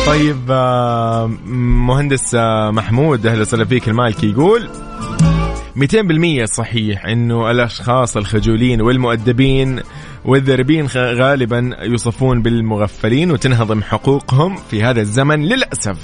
طيب 0.07 0.41
آه، 0.49 1.31
مهندس 1.87 2.35
آه، 2.35 2.71
محمود 2.71 3.27
أهلا 3.27 3.41
وسهلا 3.41 3.65
فيك 3.65 3.87
المالكي 3.87 4.29
يقول 4.29 4.69
200% 5.79 6.45
صحيح 6.45 7.05
إنه 7.05 7.51
الأشخاص 7.51 8.17
الخجولين 8.17 8.81
والمؤدبين 8.81 9.79
والذربين 10.25 10.87
غالبا 10.95 11.71
يوصفون 11.81 12.41
بالمغفلين 12.41 13.31
وتنهضم 13.31 13.83
حقوقهم 13.83 14.55
في 14.71 14.83
هذا 14.83 15.01
الزمن 15.01 15.45
للأسف. 15.45 15.97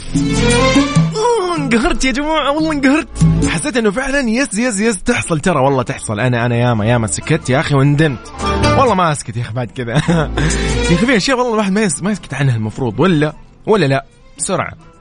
انقهرت 1.58 2.05
يا 2.05 2.12
جماعة 2.12 2.51
والله 2.51 2.72
انقهرت. 2.72 3.08
حسيت 3.48 3.77
إنه 3.77 3.91
فعلا 3.91 4.20
yes 4.20 4.54
yes 4.54 4.80
yes 4.80 5.04
تحصل 5.03 5.39
ترى 5.39 5.60
والله 5.60 5.84
تحصل. 5.84 6.20
أنا 6.20 6.46
أنا 6.46 6.55
ياما 6.55 6.86
ياما 6.86 7.08
سكت 7.08 7.50
يا 7.50 7.60
أخي 7.60 7.75
وندمت 7.75 8.34
والله 8.77 8.94
ما 8.94 9.12
أسكت 9.12 9.38
يا 9.38 9.41
أخي 9.41 9.53
بعد 9.53 9.72
كذا. 9.72 9.94
يا 10.89 10.96
أخي 10.96 11.05
في 11.05 11.17
أشياء 11.17 11.38
والله 11.38 11.53
الواحد 11.53 11.72
ما 12.03 12.12
يسكت 12.12 12.34
عنها 12.34 12.55
المفروض 12.55 13.00
ولا 13.00 13.34
ولا 13.67 13.86
لا 13.86 14.05
بسرعة. 14.38 14.95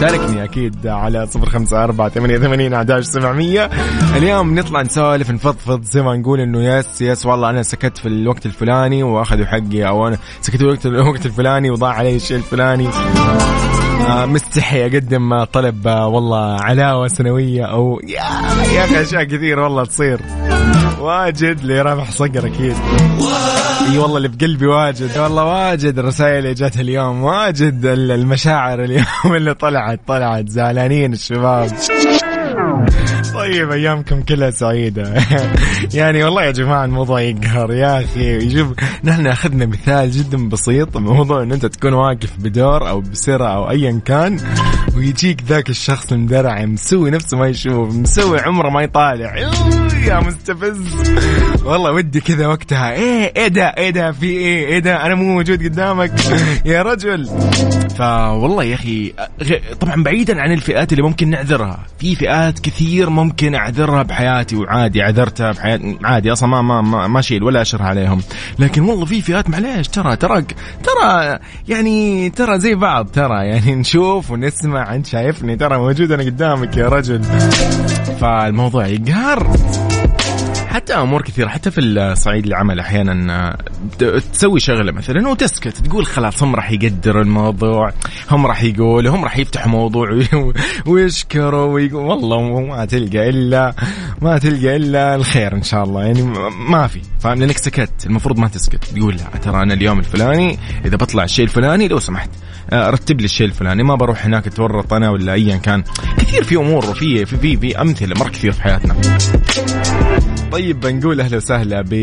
شاركني 0.00 0.44
أكيد 0.44 0.86
على 0.86 1.26
صفر 1.26 1.48
خمسة 1.48 1.84
أربعة 1.84 2.08
ثمانية 2.08 2.38
ثمانين 2.38 2.74
عداش 2.74 3.04
سبعمية. 3.04 3.70
اليوم 4.16 4.58
نطلع 4.58 4.82
نسولف 4.82 5.30
نفضفض 5.30 5.82
زي 5.82 6.02
ما 6.02 6.16
نقول 6.16 6.40
إنه 6.40 6.62
yes 6.62 7.02
yes 7.02 7.26
والله 7.26 7.50
أنا 7.50 7.62
سكت 7.62 7.98
في 7.98 8.08
الوقت 8.08 8.46
الفلاني 8.46 9.02
وأخذوا 9.02 9.46
حقي 9.46 9.88
أو 9.88 10.08
أنا 10.08 10.18
سكت 10.40 10.56
في 10.56 10.86
الوقت 10.86 11.26
الفلاني 11.26 11.70
وضاع 11.70 11.90
علي 11.92 12.16
الشيء 12.16 12.36
الفلاني. 12.36 12.88
مستحي 14.26 14.82
أقدم 14.86 15.44
طلب 15.44 15.88
آه 15.88 16.06
والله 16.06 16.60
علاوة 16.60 17.08
سنوية 17.08 17.64
أو 17.64 18.00
يا 18.04 18.22
يا 18.74 18.84
أخي 18.84 19.02
أشياء 19.02 19.24
كثير 19.24 19.58
والله 19.58 19.84
تصير. 19.84 20.20
واجد 21.00 21.64
لي 21.64 21.82
رابح 21.82 22.10
صقر 22.10 22.46
أكيد. 22.46 22.76
إي 23.92 23.98
والله 23.98 24.16
اللي 24.16 24.28
بقلبي 24.28 24.66
واجد 24.66 25.18
والله 25.18 25.44
واجد 25.44 25.98
الرسائل 25.98 26.38
اللي 26.38 26.54
جات 26.54 26.76
اليوم 26.76 27.22
واجد 27.22 27.84
المشاعر 27.84 28.84
اليوم 28.84 29.06
اللي 29.36 29.54
طلعت 29.54 30.00
طلعت 30.06 30.48
زعلانين 30.48 31.12
الشباب. 31.12 31.70
طيب 33.48 33.70
أيامكم 33.70 34.22
كلها 34.22 34.50
سعيدة. 34.50 35.14
يعني 35.94 36.24
والله 36.24 36.44
يا 36.44 36.50
جماعة 36.50 36.84
الموضوع 36.84 37.20
يقهر 37.20 37.72
يا 37.72 38.00
أخي 38.04 38.50
شوف 38.50 38.68
نحن 39.04 39.26
أخذنا 39.26 39.66
مثال 39.66 40.10
جدا 40.10 40.48
بسيط 40.48 40.96
موضوع 40.96 41.42
إن 41.42 41.52
أنت 41.52 41.66
تكون 41.66 41.92
واقف 41.92 42.36
بدور 42.38 42.88
أو 42.88 43.00
بسرعة 43.00 43.56
أو 43.56 43.70
ايا 43.70 44.00
كان 44.04 44.38
ويجيك 44.96 45.42
ذاك 45.48 45.70
الشخص 45.70 46.12
المدرع 46.12 46.64
مسوي 46.64 47.10
نفسه 47.10 47.36
ما 47.36 47.46
يشوف 47.46 47.94
مسوي 47.94 48.40
عمره 48.40 48.70
ما 48.70 48.82
يطالع. 48.82 49.36
يا 50.04 50.20
مستفز. 50.20 50.80
والله 51.64 51.92
ودي 51.92 52.20
كذا 52.20 52.46
وقتها. 52.46 52.92
إيه 52.92 53.32
إيه 53.36 53.48
ده 53.48 53.66
إيه 53.66 53.90
ده 53.90 54.12
في 54.12 54.26
إيه 54.26 54.66
إيه 54.66 54.78
ده 54.78 55.06
أنا 55.06 55.14
مو 55.14 55.24
موجود 55.24 55.64
قدامك. 55.64 56.12
يا 56.64 56.82
رجل. 56.82 57.28
فوالله 57.98 58.64
يا 58.64 58.74
أخي 58.74 59.12
طبعا 59.80 60.02
بعيدا 60.02 60.40
عن 60.40 60.52
الفئات 60.52 60.92
اللي 60.92 61.02
ممكن 61.02 61.30
نعذرها. 61.30 61.86
في 61.98 62.16
فئات 62.16 62.58
كثير 62.58 63.10
ممكن 63.10 63.37
أعذرها 63.44 64.02
بحياتي 64.02 64.56
وعادي 64.56 65.02
عذرتها 65.02 65.52
بحياتي. 65.52 65.98
عادي 66.04 66.32
أصلا 66.32 66.48
ما 66.48 66.62
ما 66.62 66.80
ما, 66.80 67.06
ما 67.06 67.20
شيل 67.20 67.42
ولا 67.42 67.62
اشر 67.62 67.82
عليهم. 67.82 68.22
لكن 68.58 68.82
والله 68.82 69.04
في 69.04 69.22
فئات 69.22 69.50
معليش 69.50 69.88
ترى 69.88 70.16
ترى 70.16 70.44
ترى 70.84 71.38
يعني 71.68 72.30
ترى 72.30 72.58
زي 72.58 72.74
بعض 72.74 73.06
ترى 73.06 73.46
يعني 73.46 73.74
نشوف 73.74 74.30
ونسمع 74.30 74.94
أنت 74.94 75.06
شايفني 75.06 75.56
ترى 75.56 75.78
موجود 75.78 76.12
أنا 76.12 76.22
قدامك 76.22 76.76
يا 76.76 76.88
رجل. 76.88 77.22
فالموضوع 78.20 78.86
يقهر. 78.86 79.56
حتى 80.88 81.00
أمور 81.00 81.22
كثيرة 81.22 81.48
حتى 81.48 81.70
في 81.70 81.80
الصعيد 81.80 82.46
العمل 82.46 82.80
أحيانا 82.80 83.56
تسوي 84.32 84.60
شغلة 84.60 84.92
مثلا 84.92 85.28
وتسكت 85.28 85.76
تقول 85.76 86.06
خلاص 86.06 86.42
هم 86.42 86.56
راح 86.56 86.70
يقدروا 86.70 87.22
الموضوع 87.22 87.92
هم 88.30 88.46
راح 88.46 88.62
يقولوا 88.62 89.14
هم 89.14 89.24
راح 89.24 89.38
يفتحوا 89.38 89.70
موضوع 89.70 90.20
ويشكروا 90.86 91.74
ويقول 91.74 92.04
والله 92.04 92.60
ما 92.60 92.84
تلقى 92.84 93.28
إلا 93.28 93.74
ما 94.22 94.38
تلقى 94.38 94.76
إلا 94.76 95.14
الخير 95.14 95.54
إن 95.54 95.62
شاء 95.62 95.84
الله 95.84 96.02
يعني 96.02 96.22
ما 96.68 96.86
في 96.86 97.00
فاهم؟ 97.20 97.38
لأنك 97.38 97.58
سكت 97.58 98.06
المفروض 98.06 98.38
ما 98.38 98.48
تسكت 98.48 98.84
تقول 98.84 99.16
لا 99.16 99.38
ترى 99.38 99.62
أنا 99.62 99.74
اليوم 99.74 99.98
الفلاني 99.98 100.58
إذا 100.84 100.96
بطلع 100.96 101.24
الشيء 101.24 101.44
الفلاني 101.44 101.88
لو 101.88 101.98
سمحت 101.98 102.30
آه، 102.70 102.90
رتب 102.90 103.20
لي 103.20 103.24
الشيء 103.24 103.46
الفلاني 103.46 103.82
ما 103.82 103.94
بروح 103.94 104.26
هناك 104.26 104.46
أتورط 104.46 104.92
أنا 104.92 105.10
ولا 105.10 105.32
ايا 105.32 105.56
كان. 105.56 105.84
كثير 106.18 106.44
في 106.44 106.56
أمور 106.56 106.90
وفي 106.90 107.26
في 107.26 107.36
في, 107.36 107.56
في 107.56 107.80
أمثلة 107.80 108.14
مرة 108.20 108.28
كثير 108.28 108.52
في 108.52 108.62
حياتنا. 108.62 108.96
طيب 110.52 110.77
بنقول 110.82 111.20
أهلا 111.20 111.36
وسهلا 111.36 111.82
ب 111.82 111.94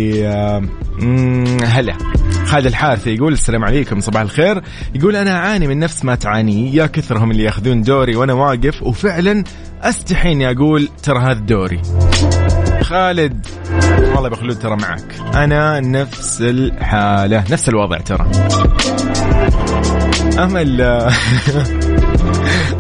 هلا. 1.64 1.94
خالد 2.46 2.66
الحارثي 2.66 3.16
يقول 3.16 3.34
السلام 3.34 3.66
عليكم 3.66 4.00
صباح 4.00 4.22
الخير. 4.22 4.62
يقول 4.96 5.16
أنا 5.16 5.38
أعاني 5.38 5.68
من 5.68 5.80
نفس 5.80 6.06
ما 6.06 6.16
تعاني 6.16 6.76
يا 6.76 6.86
كثرهم 6.86 7.32
اللي 7.32 7.44
يأخذون 7.44 7.82
دوري 7.82 8.16
وأنا 8.16 8.34
واقف 8.34 8.84
وفعلا 8.84 9.44
استحي 9.82 10.32
اني 10.32 10.52
أقول 10.52 10.90
ترى 11.04 11.20
هذا 11.20 11.40
دوري. 11.40 11.82
خالد 12.82 13.46
والله 14.16 14.30
بخلود 14.30 14.60
ترى 14.60 14.76
معك. 14.76 15.16
أنا 15.36 15.80
نفس 15.80 16.42
الحالة 16.42 17.44
نفس 17.52 17.70
الوضع 17.70 17.98
ترى. 17.98 18.32
امل 20.40 20.82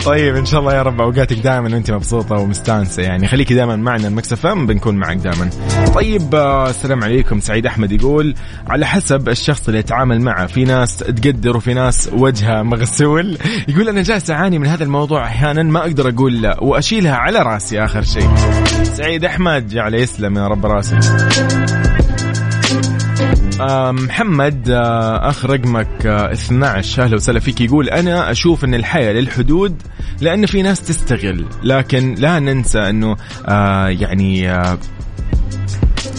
طيب 0.05 0.35
إن 0.35 0.45
شاء 0.45 0.59
الله 0.59 0.73
يا 0.73 0.81
رب 0.81 1.01
أوقاتك 1.01 1.37
دائما 1.37 1.73
وأنت 1.73 1.91
مبسوطة 1.91 2.35
ومستانسة 2.35 3.03
يعني. 3.03 3.27
خليكي 3.27 3.53
دائما 3.53 3.75
معنا 3.75 4.07
المكسف 4.07 4.47
بنكون 4.47 4.95
معك 4.95 5.17
دائما 5.17 5.49
طيب 5.95 6.35
آه، 6.35 6.69
السلام 6.69 7.03
عليكم. 7.03 7.39
سعيد 7.39 7.65
أحمد 7.65 7.91
يقول 7.91 8.35
على 8.67 8.85
حسب 8.85 9.29
الشخص 9.29 9.67
اللي 9.67 9.79
يتعامل 9.79 10.21
معه 10.21 10.47
في 10.47 10.63
ناس 10.63 10.97
تقدر 10.97 11.57
وفي 11.57 11.73
ناس 11.73 12.09
وجهها 12.13 12.63
مغسول. 12.63 13.37
يقول 13.67 13.89
أنا 13.89 14.01
جالس 14.01 14.31
أعاني 14.31 14.59
من 14.59 14.67
هذا 14.67 14.83
الموضوع 14.83 15.25
أحيانا 15.25 15.63
ما 15.63 15.79
أقدر 15.79 16.09
أقول 16.09 16.41
لا 16.41 16.63
وأشيلها 16.63 17.15
على 17.15 17.39
رأسي 17.39 17.83
آخر 17.83 18.01
شيء. 18.01 18.35
سعيد 18.83 19.25
أحمد 19.25 19.67
جعل 19.67 19.93
يسلم 19.93 20.37
يا 20.37 20.47
رب 20.47 20.65
راسي 20.65 20.95
آه، 20.95 21.84
محمد 23.59 24.69
آه، 24.69 25.29
أخ 25.29 25.45
رقمك 25.45 26.05
12 26.05 27.03
أهلا 27.03 27.15
وسهلا 27.15 27.39
فيك. 27.39 27.61
يقول 27.61 27.89
أنا 27.89 28.31
أشوف 28.31 28.65
إن 28.65 28.73
الحياة 28.75 29.13
للحدود 29.13 29.81
لأن 30.21 30.45
في 30.45 30.61
ناس 30.61 30.81
تستغل 30.81 31.45
لكن 31.63 32.15
لا 32.17 32.39
ننسى 32.39 32.79
إنه 32.79 33.15
آه، 33.45 33.87
يعني 33.87 34.51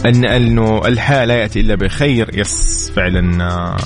ان 0.07 0.25
إنه 0.25 0.87
الحياة 0.87 1.25
لا 1.25 1.35
يأتي 1.35 1.61
إلا 1.61 1.75
بخير. 1.75 2.31
yes 2.39 2.93
فعلا 2.97 3.77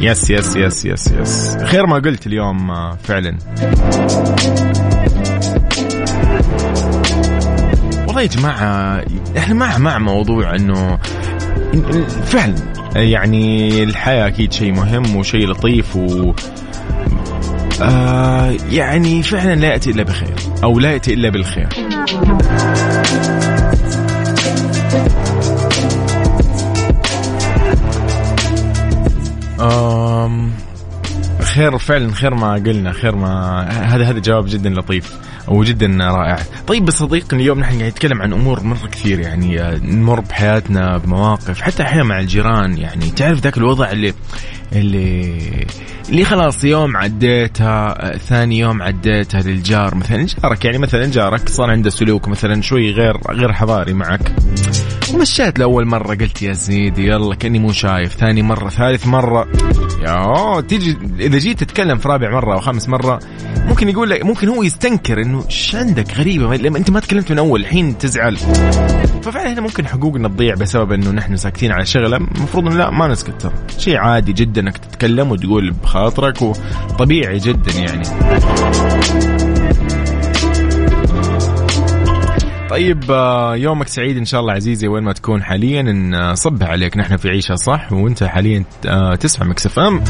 yes 0.00 0.30
yes 0.30 0.56
yes 0.56 0.84
yes 0.84 1.06
yes. 1.06 1.56
خير 1.64 1.86
ما 1.86 1.96
قلت 1.96 2.26
اليوم 2.26 2.72
فعلا. 2.96 3.38
والله 8.06 8.22
يا 8.22 8.26
جماعة 8.26 9.04
إحنا 9.38 9.54
مع 9.54 9.78
مع 9.78 9.98
موضوع 9.98 10.54
إنه 10.54 10.98
فعلا. 12.24 12.54
يعني 12.96 13.82
الحياة 13.82 14.26
أكيد 14.26 14.52
شيء 14.52 14.72
مهم 14.72 15.16
وشيء 15.16 15.48
لطيف 15.48 15.96
و 15.96 16.32
آه 17.82 18.54
يعني 18.70 19.22
فعلا 19.22 19.54
لا 19.54 19.68
يأتي 19.68 19.90
إلا 19.90 20.02
بخير 20.02 20.34
أو 20.64 20.78
لا 20.78 20.92
يأتي 20.92 21.14
إلا 21.14 21.28
بالخير. 21.28 21.68
آم 29.60 30.52
خير 31.40 31.78
فعلا 31.78 32.12
خير 32.12 32.34
ما 32.34 32.52
قلنا 32.52 32.92
خير 32.92 33.16
ما 33.16 33.62
هذا 33.70 34.04
هذا 34.04 34.18
جواب 34.18 34.46
جدا 34.48 34.70
لطيف. 34.70 35.12
وجدا 35.48 35.86
رائع. 35.86 36.38
طيب 36.66 36.90
صديقي 36.90 37.36
اليوم 37.36 37.60
نحن 37.60 37.78
قاعد 37.78 37.90
نتكلم 37.90 38.22
عن 38.22 38.32
أمور 38.32 38.62
مره 38.62 38.88
كثير 38.92 39.20
يعني 39.20 39.80
نمر 39.82 40.20
بحياتنا 40.20 40.98
بمواقف 40.98 41.60
حتى 41.60 41.82
أحيانا 41.82 42.04
مع 42.04 42.20
الجيران 42.20 42.78
يعني. 42.78 43.06
تعرف 43.06 43.40
ذاك 43.40 43.58
الوضع 43.58 43.90
اللي 43.90 44.14
اللي 44.72 45.66
اللي 46.08 46.24
خلاص 46.24 46.64
يوم 46.64 46.96
عديتها 46.96 48.16
ثاني 48.16 48.58
يوم 48.58 48.82
عديتها 48.82 49.42
للجار 49.42 49.94
مثلا. 49.94 50.26
جارك 50.42 50.64
يعني 50.64 50.78
مثلا 50.78 51.06
جارك 51.06 51.48
صار 51.48 51.70
عنده 51.70 51.90
سلوك 51.90 52.28
مثلا 52.28 52.62
شوي 52.62 52.90
غير 52.90 53.16
غير 53.30 53.52
حضاري 53.52 53.92
معك. 53.92 54.32
ومشيت 55.14 55.58
لأول 55.58 55.86
مرة 55.86 56.14
قلت 56.14 56.42
يا 56.42 56.52
سيدي 56.52 57.06
يلا 57.06 57.34
كأني 57.34 57.58
مو 57.58 57.72
شايف. 57.72 58.14
ثاني 58.14 58.42
مرة 58.42 58.68
ثالث 58.68 59.06
مرة. 59.06 59.48
يا 60.02 60.60
تيجي 60.60 60.98
إذا 61.20 61.38
جيت 61.38 61.64
تتكلم 61.64 61.98
في 61.98 62.08
رابع 62.08 62.30
مرة 62.30 62.54
أو 62.54 62.60
خامس 62.60 62.88
مرة 62.88 63.20
ممكن 63.66 63.88
يقول 63.88 64.10
لك 64.10 64.24
ممكن 64.24 64.48
هو 64.48 64.62
يستنكر 64.62 65.20
انه 65.32 65.44
إيش 65.44 65.74
عندك 65.74 66.18
غريبه 66.18 66.56
لما 66.56 66.78
أنت 66.78 66.90
ما 66.90 67.00
تكلمت 67.00 67.32
من 67.32 67.38
أول 67.38 67.60
الحين 67.60 67.98
تزعل. 67.98 68.36
ففعلا 69.22 69.52
هنا 69.52 69.60
ممكن 69.60 69.86
حقوقنا 69.86 70.28
تضيع 70.28 70.54
بسبب 70.54 70.92
إنه 70.92 71.10
نحن 71.10 71.36
ساكتين 71.36 71.72
على 71.72 71.86
شغلة. 71.86 72.16
المفروض 72.16 72.66
إنه 72.66 72.76
لا 72.76 72.90
ما 72.90 73.08
نسكت 73.08 73.42
ترى. 73.42 73.52
شيء 73.78 73.96
عادي 73.96 74.32
جدا 74.32 74.60
إنك 74.60 74.78
تتكلم 74.78 75.30
وتقول 75.30 75.70
بخاطرك 75.70 76.42
وطبيعي 76.42 77.38
جدا 77.38 77.72
يعني. 77.72 78.02
طيب 82.70 83.10
آه، 83.10 83.56
يومك 83.56 83.88
سعيد 83.88 84.16
إن 84.16 84.24
شاء 84.24 84.40
الله 84.40 84.52
عزيزي 84.52 84.88
وين 84.88 85.02
ما 85.02 85.12
تكون 85.12 85.42
حاليا. 85.42 85.82
نصبح 86.32 86.66
عليك. 86.66 86.96
نحن 86.96 87.16
في 87.16 87.28
عيشها 87.28 87.56
صح 87.56 87.92
وأنت 87.92 88.24
حاليا 88.24 88.64
آه، 88.86 89.14
تسمع 89.14 89.46
مكسف 89.46 89.78
إم. 89.78 90.04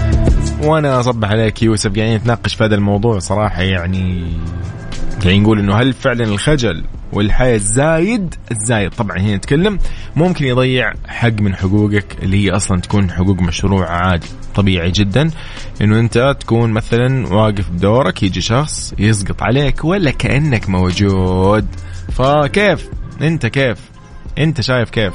وأنا 0.63 1.01
اصبح 1.01 1.31
عليك 1.31 1.63
يوسف. 1.63 1.97
قاعدين 1.97 2.17
نتناقش 2.17 2.55
في 2.55 2.65
هذا 2.65 2.75
الموضوع 2.75 3.19
صراحة 3.19 3.63
يعني 3.63 4.33
قاعدين 5.23 5.43
نقول 5.43 5.59
إنه 5.59 5.75
هل 5.75 5.93
فعلا 5.93 6.25
الخجل 6.25 6.85
والحياة 7.13 7.55
الزايد 7.55 8.35
الزايد 8.51 8.91
طبعا 8.91 9.19
هنا 9.19 9.37
نتكلم 9.37 9.79
ممكن 10.17 10.45
يضيع 10.45 10.93
حق 11.07 11.41
من 11.41 11.55
حقوقك 11.57 12.17
اللي 12.23 12.45
هي 12.45 12.51
أصلا 12.51 12.81
تكون 12.81 13.11
حقوق 13.11 13.41
مشروع 13.41 13.91
عادي 13.91 14.27
طبيعي 14.55 14.91
جدا. 14.91 15.31
إنه 15.81 15.99
أنت 16.01 16.37
تكون 16.41 16.71
مثلا 16.71 17.27
واقف 17.35 17.71
بدورك 17.71 18.23
يجي 18.23 18.41
شخص 18.41 18.95
يسقط 18.99 19.43
عليك 19.43 19.85
ولا 19.85 20.11
كأنك 20.11 20.69
موجود. 20.69 21.67
فكيف؟ 22.13 22.89
أنت 23.23 23.47
كيف؟ 23.47 23.79
أنت 24.39 24.61
شايف 24.61 24.91
كيف؟ 24.91 25.13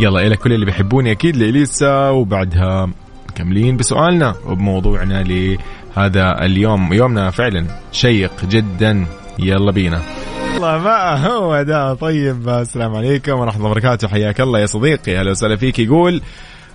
يلا 0.00 0.26
إلى 0.26 0.36
كل 0.36 0.52
اللي 0.52 0.66
بيحبوني 0.66 1.12
أكيد 1.12 1.36
لإليسا 1.36 2.08
وبعدها 2.08 2.90
مكملين 3.40 3.76
بسؤالنا 3.76 4.34
وبموضوعنا 4.46 5.22
لهذا 5.22 6.44
اليوم. 6.44 6.92
يومنا 6.92 7.30
فعلا 7.30 7.66
شيق 7.92 8.44
جدا. 8.44 9.06
يلا 9.38 9.72
بينا. 9.72 10.00
الله 10.56 10.78
ما 10.78 11.26
هو 11.26 11.62
ده. 11.62 11.94
طيب 11.94 12.48
السلام 12.48 12.96
عليكم 12.96 13.32
ورحمة 13.32 13.56
الله 13.56 13.70
وبركاته. 13.70 14.08
حياك 14.08 14.40
الله 14.40 14.58
يا 14.58 14.66
صديقي. 14.66 15.20
أهلا 15.20 15.30
وسهلا 15.30 15.56
فيك. 15.56 15.78
يقول 15.78 16.22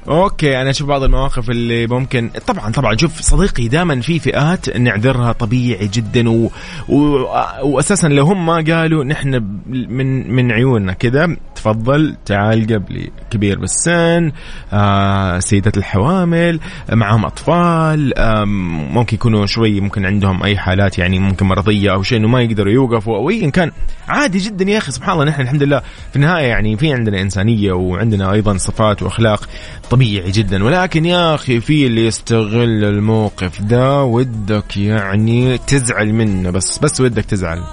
أوكي 0.08 0.62
أنا 0.62 0.70
أشوف 0.70 0.88
بعض 0.88 1.04
المواقف 1.04 1.50
اللي 1.50 1.88
ممكن 1.88 2.30
طبعا 2.48 2.72
طبعا 2.72 2.98
شوف 2.98 3.22
صديقي 3.22 3.68
دائما 3.68 4.02
في 4.02 4.20
فئات 4.20 4.78
نعذرها 4.78 5.32
طبيعي 5.32 5.88
جدا 5.88 6.30
و... 6.30 6.50
و... 6.90 7.26
واساسا 7.64 8.08
لو 8.08 8.26
هم 8.26 8.46
ما 8.46 8.64
قالوا 8.68 9.04
نحن 9.04 9.60
من 9.68 10.32
من 10.36 10.52
عيوننا 10.52 10.94
كذا. 10.94 11.36
تفضل 11.56 12.16
تعال 12.26 12.74
قبلي. 12.74 13.12
كبير 13.32 13.60
بالسن 13.60 14.32
آه 14.74 15.40
سيدة 15.40 15.72
الحوامل 15.78 16.60
معهم 16.92 17.26
أطفال 17.26 18.18
آه 18.18 18.44
ممكن 18.46 19.16
يكونوا 19.16 19.46
شوي 19.46 19.82
ممكن 19.82 20.06
عندهم 20.06 20.44
أي 20.44 20.58
حالات 20.58 20.98
يعني 21.00 21.20
ممكن 21.20 21.46
مرضية 21.46 21.94
أو 21.94 22.04
شيء 22.04 22.18
إنه 22.18 22.28
ما 22.28 22.42
يقدروا 22.42 22.74
يوقفوا 22.74 23.18
أو 23.18 23.30
ايا 23.30 23.50
كان 23.50 23.72
عادي 24.08 24.38
جدا 24.38 24.66
يا 24.66 24.78
أخي 24.78 24.92
سبحان 24.92 25.14
الله 25.14 25.26
نحن 25.26 25.42
الحمد 25.42 25.64
لله. 25.64 25.80
في 26.10 26.16
النهاية 26.16 26.46
يعني 26.48 26.78
في 26.78 26.94
عندنا 26.94 27.22
إنسانية 27.22 27.72
وعندنا 27.74 28.32
أيضا 28.32 28.58
صفات 28.58 29.04
وأخلاق 29.04 29.50
طبيعي 29.96 30.32
جدا. 30.32 30.64
ولكن 30.64 31.06
يا 31.06 31.36
أخي 31.36 31.62
في 31.62 31.88
اللي 31.88 32.06
يستغل 32.06 32.84
الموقف 32.84 33.62
ده 33.62 34.04
ودك 34.04 34.78
يعني 34.78 35.58
تزعل 35.58 36.14
منه 36.14 36.50
بس 36.50 36.80
بس 36.80 37.02
ودك 37.02 37.26
تزعل. 37.26 37.64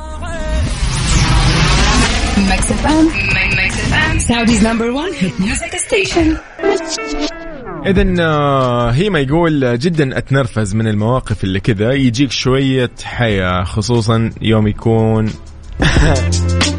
اذا 7.87 8.15
آه، 8.21 8.91
هي 8.91 9.11
ما 9.11 9.21
يقول 9.21 9.79
جدا 9.79 10.19
أتنرفز 10.19 10.75
من 10.75 10.89
المواقف 10.89 11.45
اللي 11.45 11.61
كذا. 11.61 11.93
يجيك 11.93 12.33
شوية 12.33 12.91
حياة 13.05 13.65
خصوصا 13.65 14.31
يوم 14.43 14.69
يكون 14.69 15.33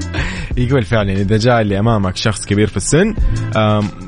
يقول 0.57 0.83
فعلا 0.83 1.11
إذا 1.11 1.37
جاء 1.37 1.61
اللي 1.61 1.79
أمامك 1.79 2.15
شخص 2.17 2.45
كبير 2.45 2.67
في 2.67 2.77
السن 2.77 3.15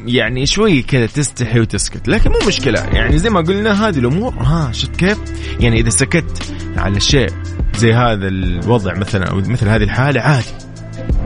يعني 0.06 0.46
شوي 0.46 0.82
كذا 0.82 1.06
تستحي 1.06 1.60
وتسكت. 1.60 2.08
لكن 2.08 2.30
مو 2.30 2.38
مشكلة. 2.48 2.80
يعني 2.80 3.18
زي 3.18 3.30
ما 3.30 3.42
قلنا 3.42 3.88
هذه 3.88 4.00
الأمور 4.00 4.34
ها 4.34 4.72
شفت 4.72 4.96
كيف؟ 4.96 5.18
يعني 5.60 5.80
إذا 5.80 5.90
سكت 5.90 6.54
على 6.78 7.00
شيء 7.00 7.30
زي 7.76 7.94
هذا 7.94 8.28
الوضع 8.28 8.94
مثلا 8.94 9.26
أو 9.26 9.36
مثل 9.36 9.68
هذه 9.68 9.84
الحالة 9.84 10.22
عادي. 10.22 10.46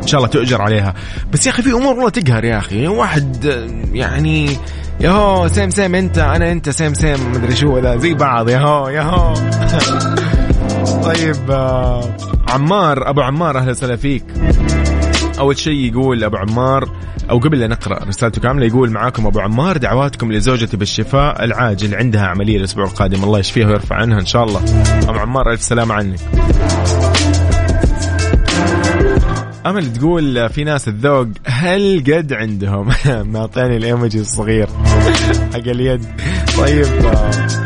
إن 0.01 0.07
شاء 0.07 0.19
الله 0.19 0.31
تؤجر 0.31 0.61
عليها. 0.61 0.93
بس 1.33 1.45
يا 1.45 1.51
أخي 1.51 1.61
في 1.61 1.71
أمور 1.71 1.93
والله 1.93 2.09
تقهر 2.09 2.45
يا 2.45 2.57
أخي. 2.57 2.87
واحد 2.87 3.45
يعني 3.93 4.57
يا 4.99 5.09
هو 5.09 5.47
same 5.47 5.69
same 5.69 5.95
أنت 5.95 6.17
أنا 6.17 6.51
أنت 6.51 6.69
same 6.69 6.93
same 6.93 7.31
مدري 7.31 7.55
شو 7.55 7.79
ذا 7.79 7.97
زي 7.97 8.13
بعض 8.13 8.49
يا 8.49 8.59
هو 8.59 8.89
يا 8.89 9.01
هو 9.01 9.33
طيب 11.03 11.51
آه، 11.51 12.17
عمار 12.49 13.09
أبو 13.09 13.21
عمار 13.21 13.57
أهلا 13.57 13.71
وسهلا 13.71 13.95
فيك. 13.95 14.23
أول 15.39 15.57
شيء 15.57 15.91
يقول 15.91 16.23
أبو 16.23 16.37
عمار 16.37 16.89
أو 17.29 17.39
قبل 17.39 17.59
لا 17.59 17.67
نقرأ 17.67 18.03
رسالته 18.03 18.41
كاملة 18.41 18.65
يقول 18.65 18.91
معاكم 18.91 19.27
أبو 19.27 19.39
عمار 19.39 19.77
دعواتكم 19.77 20.31
لزوجتي 20.31 20.77
بالشفاء 20.77 21.43
العاجل 21.43 21.95
عندها 21.95 22.27
عملية 22.27 22.57
الأسبوع 22.57 22.85
القادم. 22.85 23.23
الله 23.23 23.39
يشفيها 23.39 23.67
ويرفع 23.67 23.95
عنها 23.95 24.19
إن 24.19 24.25
شاء 24.25 24.43
الله. 24.43 24.61
أبو 25.09 25.19
عمار 25.19 25.51
ألف 25.51 25.61
سلامه 25.61 25.95
عنك. 25.95 26.19
أمل 29.65 29.93
تقول 29.93 30.49
في 30.49 30.63
ناس 30.63 30.87
الذوق 30.87 31.27
هل 31.45 32.03
قد 32.07 32.33
عندهم؟ 32.33 32.89
معطيني 33.33 33.77
الايموجي 33.77 34.19
الصغير. 34.19 34.67
حق 35.53 35.67
اليد. 35.67 36.05
طيب 36.59 36.85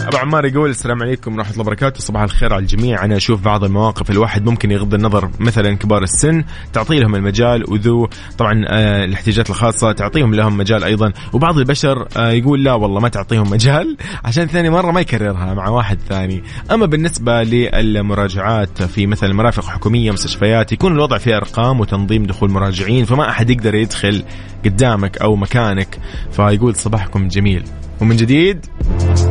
أبو 0.07 0.17
عمار 0.17 0.45
يقول 0.45 0.69
السلام 0.69 1.01
عليكم 1.01 1.35
ورحمه 1.35 1.51
الله 1.51 1.61
وبركاته. 1.61 1.99
صباح 1.99 2.21
الخير 2.21 2.53
على 2.53 2.61
الجميع. 2.61 3.05
أنا 3.05 3.17
أشوف 3.17 3.41
بعض 3.41 3.63
المواقف 3.63 4.11
الواحد 4.11 4.45
ممكن 4.45 4.71
يغض 4.71 4.93
النظر 4.93 5.29
مثلا 5.39 5.73
كبار 5.73 6.03
السن 6.03 6.43
تعطي 6.73 6.99
لهم 6.99 7.15
المجال 7.15 7.71
وذو 7.71 8.07
طبعا 8.37 8.65
آه 8.67 9.05
الاحتياجات 9.05 9.49
الخاصة 9.49 9.91
تعطيهم 9.91 10.35
لهم 10.35 10.57
مجال 10.57 10.83
أيضا. 10.83 11.13
وبعض 11.33 11.57
البشر 11.57 12.07
آه 12.17 12.31
يقول 12.31 12.63
لا 12.63 12.73
والله 12.73 12.99
ما 12.99 13.09
تعطيهم 13.09 13.49
مجال 13.49 13.97
عشان 14.25 14.47
ثاني 14.47 14.69
مرة 14.69 14.91
ما 14.91 15.01
يكررها 15.01 15.53
مع 15.53 15.69
واحد 15.69 15.97
ثاني. 16.09 16.43
أما 16.71 16.85
بالنسبة 16.85 17.43
للمراجعات 17.43 18.83
في 18.83 19.07
مثلا 19.07 19.33
مرافق 19.33 19.65
حكومية 19.65 20.11
مستشفيات 20.11 20.71
يكون 20.71 20.93
الوضع 20.93 21.17
فيها 21.17 21.37
أرقام 21.37 21.79
وتنظيم 21.79 22.25
دخول 22.25 22.51
مراجعين 22.51 23.05
فما 23.05 23.29
أحد 23.29 23.49
يقدر 23.49 23.75
يدخل 23.75 24.23
قدامك 24.65 25.17
أو 25.17 25.35
مكانك. 25.35 25.99
فيقول 26.31 26.75
صباحكم 26.75 27.27
جميل. 27.27 27.63
ومن 28.03 28.15
جديد 28.15 28.65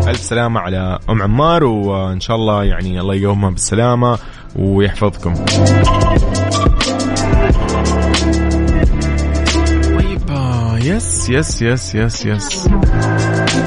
ألف 0.08 0.20
سلامة 0.20 0.60
على 0.60 0.98
أم 1.10 1.22
عمار 1.22 1.64
وإن 1.64 2.20
شاء 2.20 2.36
الله 2.36 2.64
يعني 2.64 3.00
الله 3.00 3.14
يقومها 3.14 3.50
بالسلامة 3.50 4.18
ويحفظكم. 4.56 5.34
طيب 9.94 10.20
yes 10.82 11.30
yes 11.30 11.62
yes 11.62 11.94
yes 11.94 12.26
yes. 12.26 12.66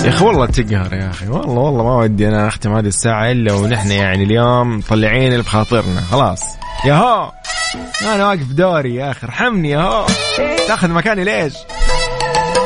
يا 0.03 0.09
أخي 0.09 0.25
والله 0.25 0.45
تقهر 0.45 0.93
يا 0.93 1.09
أخي 1.09 1.27
والله 1.27 1.61
والله 1.61 1.83
ما 1.83 1.95
ودي 1.95 2.27
أنا 2.27 2.47
أختم 2.47 2.73
هذه 2.73 2.87
الساعة 2.87 3.31
إلا 3.31 3.53
ونحن 3.53 3.91
يعني 3.91 4.23
اليوم 4.23 4.77
مطلعين 4.77 5.31
اللي 5.31 5.43
بخاطرنا 5.43 6.01
خلاص. 6.01 6.41
يا 6.85 6.93
هو 6.93 7.31
أنا 8.01 8.27
واقف 8.27 8.51
دوري 8.51 8.95
يا 8.95 9.11
أخي 9.11 9.27
ارحمني 9.27 9.69
يا 9.69 9.79
هو 9.79 10.05
تاخذ 10.67 10.89
مكاني 10.89 11.23
ليش؟ 11.23 11.53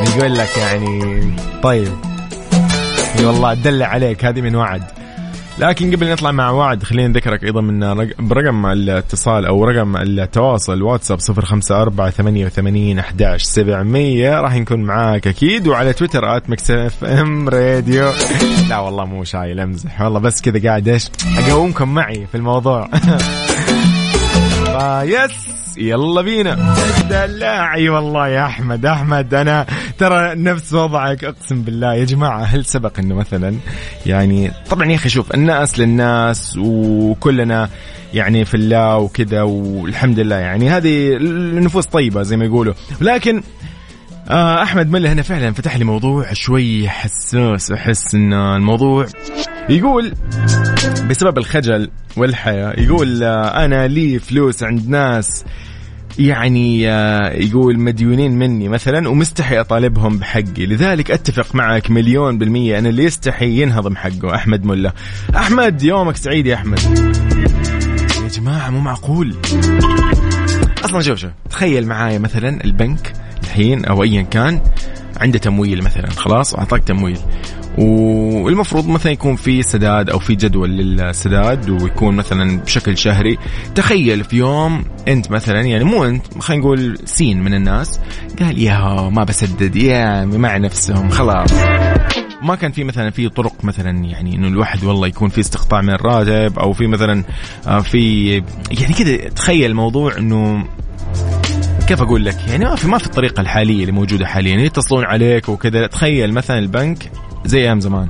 يقول 0.02 0.38
لك 0.38 0.58
يعني 0.58 1.34
طيب. 1.64 2.09
والله 3.26 3.52
ادلع 3.52 3.86
عليك 3.86 4.26
هذه 4.26 4.42
من 4.42 4.56
وعد. 4.56 4.84
لكن 5.60 5.96
قبل 5.96 6.12
نطلع 6.12 6.32
مع 6.32 6.50
وعد 6.50 6.84
خلينا 6.84 7.08
نذكرك 7.08 7.44
أيضا 7.44 7.62
من 7.62 8.08
برقم 8.20 8.66
الاتصال 8.66 9.46
أو 9.46 9.64
رقم 9.66 9.98
التواصل 9.98 10.82
واتساب 10.82 11.20
054 11.30 12.10
88 12.12 13.00
11 13.00 13.46
700 13.46 14.42
راح 14.42 14.56
نكون 14.56 14.84
معاك 14.84 15.28
أكيد 15.28 15.68
وعلى 15.68 15.94
تويتر 15.94 16.38
at 16.38 16.50
Mix 16.50 16.72
FM 16.72 17.50
Radio. 17.50 18.12
لا 18.70 18.80
والله 18.80 19.06
مو 19.06 19.24
شايل 19.24 19.60
أمزح 19.60 20.02
والله 20.02 20.20
بس 20.20 20.42
كذا 20.42 20.70
قاعد 20.70 20.88
إيش 20.88 21.10
أقومكم 21.38 21.94
معي 21.94 22.28
في 22.32 22.38
الموضوع. 22.38 22.90
يس 25.04 25.69
يلا 25.80 26.22
بينا. 26.22 26.76
دلاعي 27.10 27.90
والله 27.90 28.28
يا 28.28 28.46
أحمد. 28.46 28.86
أحمد 28.86 29.34
أنا 29.34 29.66
ترى 29.98 30.36
نفس 30.36 30.74
وضعك. 30.74 31.24
أقسم 31.24 31.62
بالله 31.62 31.94
يا 31.94 32.06
جماعة 32.06 32.44
هل 32.44 32.66
سبق 32.66 33.00
إنه 33.00 33.16
مثلا 33.16 33.56
يعني 34.06 34.52
طبعا 34.70 34.86
يا 34.92 34.96
أخي 34.96 35.10
شوف 35.10 35.34
الناس 35.34 35.80
للناس 35.80 36.58
وكلنا 36.58 37.70
يعني 38.14 38.46
في 38.46 38.58
الله 38.58 38.98
وكذا 38.98 39.42
والحمد 39.42 40.20
لله 40.20 40.36
يعني 40.36 40.70
هذه 40.70 41.16
النفوس 41.18 41.86
طيبة 41.86 42.22
زي 42.24 42.38
ما 42.38 42.46
يقولوا. 42.46 42.74
لكن 43.02 43.44
آه 44.30 44.64
أحمد 44.64 44.92
مله 44.92 45.14
هنا 45.14 45.22
فعلا 45.22 45.54
فتح 45.54 45.78
لي 45.78 45.84
موضوع 45.84 46.34
شوي 46.34 46.90
حساس 46.90 47.72
أحس 47.72 48.16
إن 48.16 48.34
الموضوع 48.34 49.06
يقول 49.70 50.14
بسبب 51.10 51.38
الخجل 51.38 51.90
والحياة 52.18 52.74
يقول 52.80 53.24
آه 53.24 53.66
أنا 53.66 53.88
لي 53.88 54.20
فلوس 54.20 54.64
عند 54.64 54.90
ناس 54.90 55.46
يعني 56.20 56.90
آه 56.90 57.34
يقول 57.34 57.80
مديونين 57.80 58.32
مني 58.32 58.70
مثلا 58.70 59.10
ومستحي 59.10 59.60
أطالبهم 59.60 60.18
بحقي. 60.18 60.66
لذلك 60.66 61.12
أتفق 61.12 61.56
معك 61.56 61.92
مليون 61.92 62.38
بالمية 62.38 62.80
أنا 62.80 62.90
اللي 62.90 63.04
يستحي 63.04 63.62
ينهضم 63.62 63.96
حقه 63.96 64.36
أحمد 64.36 64.66
ملا. 64.66 64.94
أحمد 65.36 65.84
يومك 65.84 66.16
سعيد 66.16 66.46
يا 66.46 66.56
أحمد. 66.56 66.80
يا 68.24 68.28
جماعة 68.28 68.70
مو 68.70 68.80
معقول. 68.80 69.36
أصلا 70.86 71.02
شوف 71.02 71.20
شوف. 71.20 71.32
تخيل 71.50 71.88
معايا 71.88 72.20
مثلا 72.20 72.64
البنك 72.64 73.14
الحين 73.44 73.86
أو 73.86 74.04
ايا 74.04 74.22
كان 74.22 74.62
عنده 75.18 75.40
تمويل 75.40 75.84
مثلا 75.84 76.10
خلاص 76.10 76.54
واعطاك 76.54 76.84
تمويل. 76.84 77.20
والمفروض 77.80 78.88
مثلا 78.88 79.12
يكون 79.12 79.36
في 79.36 79.64
سداد 79.64 80.10
أو 80.10 80.20
في 80.20 80.36
جدول 80.36 80.70
للسداد 80.70 81.70
ويكون 81.70 82.16
مثلا 82.16 82.60
بشكل 82.60 82.98
شهري. 82.98 83.38
تخيل 83.76 84.24
في 84.24 84.38
يوم 84.38 84.84
أنت 85.08 85.32
مثلا 85.32 85.62
يعني 85.62 85.84
مو 85.84 86.06
أنت 86.06 86.26
خلينا 86.40 86.64
نقول 86.64 86.98
سين 87.06 87.44
من 87.44 87.54
الناس 87.54 88.00
قال 88.40 88.58
يا 88.58 89.10
ما 89.10 89.24
بسدد 89.24 89.76
يا 89.76 90.26
مع 90.26 90.58
نفسهم 90.58 91.10
خلاص. 91.10 91.54
ما 92.42 92.56
كان 92.56 92.72
في 92.72 92.84
مثلا 92.84 93.10
في 93.10 93.30
طرق 93.30 93.54
مثلا 93.64 94.06
يعني 94.06 94.36
إنه 94.36 94.48
الواحد 94.48 94.84
والله 94.84 95.08
يكون 95.08 95.30
في 95.30 95.40
استقطاع 95.40 95.82
من 95.82 95.90
الراتب 95.90 96.60
أو 96.60 96.74
في 96.74 96.88
مثلا 96.88 97.24
آه، 97.68 97.80
في 97.80 98.32
يعني 98.72 98.94
كذا 98.94 99.30
تخيل 99.30 99.74
موضوع 99.74 100.18
إنه 100.18 100.66
كيف 101.88 102.02
أقول 102.02 102.26
لك؟ 102.26 102.38
يعني 102.48 102.66
ما 102.66 102.76
في 102.76 102.88
ما 102.88 102.98
في 102.98 103.06
الطريقة 103.06 103.42
الحالية 103.42 103.82
اللي 103.82 103.92
موجودة 103.92 104.26
حاليا 104.26 104.56
يتصلون 104.58 105.06
عليك 105.06 105.50
وكذا. 105.50 105.88
تخيل 105.88 106.34
مثلا 106.34 106.60
البنك 106.60 107.12
زي 107.46 107.60
أيام 107.60 107.80
زمان. 107.80 108.08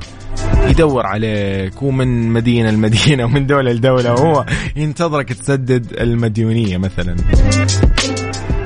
يدور 0.68 1.06
عليك 1.06 1.82
ومن 1.82 2.32
مدينة 2.32 2.70
لمدينة 2.70 3.24
ومن 3.24 3.46
دولة 3.46 3.72
لدولة 3.72 4.12
وهو 4.12 4.44
ينتظرك 4.76 5.32
تسدد 5.32 6.00
المديونية 6.00 6.78
مثلا. 6.78 7.16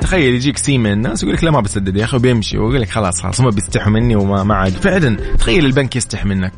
تخيل 0.01 0.35
يجيك 0.35 0.57
سي 0.57 0.77
من 0.77 0.91
الناس 0.91 1.23
ويقول 1.23 1.37
لك 1.37 1.43
لا 1.43 1.51
ما 1.51 1.59
بسدد 1.59 1.95
يا 1.97 2.03
أخي 2.03 2.17
وبيمشي 2.17 2.57
ويقول 2.57 2.81
لك 2.81 2.89
خلاص 2.89 3.21
خلاص 3.21 3.41
هم 3.41 3.49
بيستحوا 3.49 3.91
مني 3.91 4.15
وما 4.15 4.43
ما 4.43 4.55
عاد. 4.55 4.71
فعلا 4.71 5.17
تخيل 5.37 5.65
البنك 5.65 5.95
يستح 5.95 6.25
منك 6.25 6.53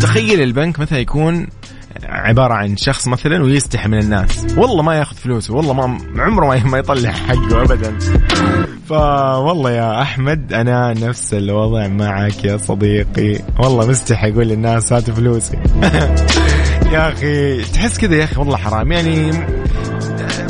تخيل 0.00 0.42
البنك 0.42 0.80
مثلا 0.80 0.98
يكون 0.98 1.46
عبارة 2.04 2.54
عن 2.54 2.76
شخص 2.76 3.08
مثلا 3.08 3.42
ويستحي 3.42 3.88
من 3.88 3.98
الناس. 3.98 4.46
والله 4.56 4.82
ما 4.82 4.94
ياخذ 4.94 5.16
فلوسه 5.16 5.54
والله 5.54 5.72
ما 5.72 5.98
عمره 6.18 6.66
ما 6.66 6.78
يطلع 6.78 7.10
حقه 7.10 7.62
ابدا. 7.62 7.98
فوالله 8.88 9.70
يا 9.70 10.02
أحمد 10.02 10.52
أنا 10.52 10.92
نفس 10.92 11.34
الوضع 11.34 11.88
معك 11.88 12.44
يا 12.44 12.56
صديقي. 12.56 13.38
والله 13.58 13.86
مستحي 13.86 14.30
أقول 14.30 14.48
للناس 14.48 14.92
هاتوا 14.92 15.14
فلوسي. 15.14 15.56
يا 16.92 17.12
أخي 17.12 17.62
تحس 17.62 17.98
كذا 17.98 18.14
يا 18.14 18.24
أخي 18.24 18.40
والله 18.40 18.56
حرام. 18.56 18.92
يعني 18.92 19.30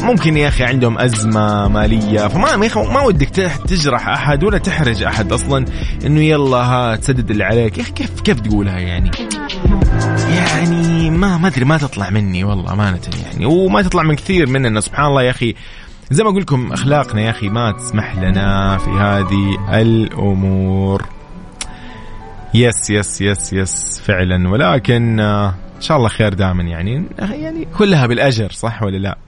ممكن 0.02 0.36
يا 0.36 0.48
أخي 0.48 0.64
عندهم 0.64 0.98
أزمة 0.98 1.68
مالية. 1.68 2.28
فما 2.28 2.56
ما 2.76 3.00
ودك 3.02 3.28
تجرح 3.68 4.08
أحد 4.08 4.44
ولا 4.44 4.58
تحرج 4.58 5.02
أحد 5.02 5.32
أصلا 5.32 5.64
إنه 6.06 6.20
يلا 6.20 6.56
ها 6.56 6.96
تسدد 6.96 7.30
اللي 7.30 7.44
عليك. 7.44 7.78
يا 7.78 7.82
أخي 7.82 7.92
كيف 7.92 8.20
كيف 8.20 8.40
تقولها 8.40 8.78
يعني؟ 8.78 9.10
يعني 10.46 11.10
ما 11.10 11.36
ما 11.38 11.48
أدري 11.48 11.64
ما 11.64 11.78
تطلع 11.78 12.10
مني 12.10 12.44
والله 12.44 12.72
أمانة 12.72 13.00
يعني. 13.24 13.46
وما 13.46 13.82
تطلع 13.82 14.02
من 14.02 14.14
كثير 14.14 14.48
مننا 14.48 14.80
سبحان 14.80 15.06
الله 15.06 15.22
يا 15.22 15.30
أخي. 15.30 15.54
زي 16.10 16.24
ما 16.24 16.30
أقول 16.30 16.42
لكم 16.42 16.72
أخلاقنا 16.72 17.20
يا 17.20 17.30
أخي 17.30 17.48
ما 17.48 17.72
تسمح 17.72 18.16
لنا 18.16 18.78
في 18.78 18.90
هذه 18.90 19.58
الأمور. 19.80 21.04
yes 22.54 22.90
yes 22.90 23.20
yes 23.20 23.52
yes 23.52 24.00
فعلا. 24.04 24.48
ولكن 24.48 25.20
آه، 25.20 25.48
إن 25.76 25.80
شاء 25.80 25.96
الله 25.96 26.08
خير 26.08 26.34
دائما 26.34 26.62
يعني. 26.62 27.04
يعني 27.18 27.68
كلها 27.78 28.06
بالأجر 28.06 28.50
صح 28.50 28.82
ولا 28.82 28.96
لا؟ 28.96 29.18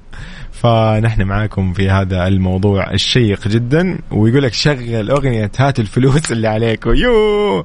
فنحن 0.55 1.23
معاكم 1.23 1.73
في 1.73 1.91
هذا 1.91 2.27
الموضوع 2.27 2.91
الشيق 2.91 3.49
جدا 3.49 3.99
ويقول 4.11 4.43
لك 4.43 4.53
شغل 4.53 5.11
أغنية 5.11 5.51
هات 5.59 5.81
الفلوس 5.81 6.33
اللي 6.33 6.49
عليك. 6.49 6.87
يو! 6.87 7.65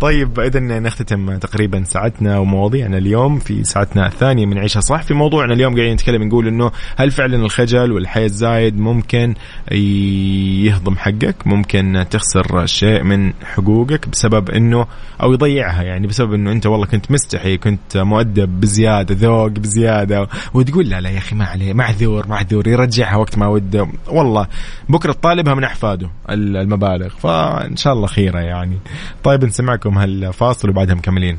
طيب 0.00 0.40
اذا 0.40 0.60
نختتم 0.60 1.36
تقريبا 1.36 1.84
ساعتنا 1.84 2.38
ومواضيعنا 2.38 2.98
اليوم 2.98 3.38
في 3.38 3.64
ساعتنا 3.64 4.06
الثانية 4.06 4.46
من 4.46 4.58
عيشها. 4.58 4.80
صح 4.80 5.02
في 5.02 5.14
موضوعنا 5.14 5.54
اليوم 5.54 5.74
قاعدين 5.74 5.92
نتكلم 5.94 6.22
نقول 6.22 6.48
إنه 6.48 6.70
هل 6.96 7.10
فعلا 7.10 7.36
الخجل 7.36 7.92
والحياة 7.92 8.26
الزايد 8.26 8.78
ممكن 8.78 9.34
يهضم 9.70 10.96
حقك؟ 10.96 11.46
ممكن 11.46 12.04
تخسر 12.10 12.66
شيء 12.66 13.02
من 13.02 13.32
حقوقك 13.44 14.08
بسبب 14.08 14.50
إنه 14.50 14.86
أو 15.22 15.32
يضيعها؟ 15.32 15.82
يعني 15.82 16.06
بسبب 16.06 16.34
إنه 16.34 16.52
أنت 16.52 16.66
والله 16.66 16.86
كنت 16.86 17.10
مستحي 17.10 17.56
كنت 17.56 17.96
مؤدب 17.96 18.60
بزيادة 18.60 19.16
ذوق 19.18 19.48
بزيادة 19.48 20.28
وتقول 20.54 20.88
لا 20.88 21.00
لا 21.00 21.10
يا 21.10 21.18
أخي 21.18 21.36
ما 21.36 21.44
عليه 21.44 21.72
معذور 21.72 22.27
معذور 22.28 22.68
يرجعها 22.68 23.16
وقت 23.16 23.38
ما 23.38 23.46
وده 23.46 23.88
والله 24.08 24.46
بكرة 24.88 25.12
تطالبها 25.12 25.54
من 25.54 25.64
احفاده 25.64 26.10
المبالغ. 26.30 27.08
فإن 27.08 27.76
شاء 27.76 27.92
الله 27.92 28.06
خيرة 28.06 28.38
يعني. 28.38 28.78
طيب 29.24 29.44
نسمعكم 29.44 29.98
هالفاصل 29.98 30.68
وبعدها 30.70 30.94
مكملين. 30.94 31.38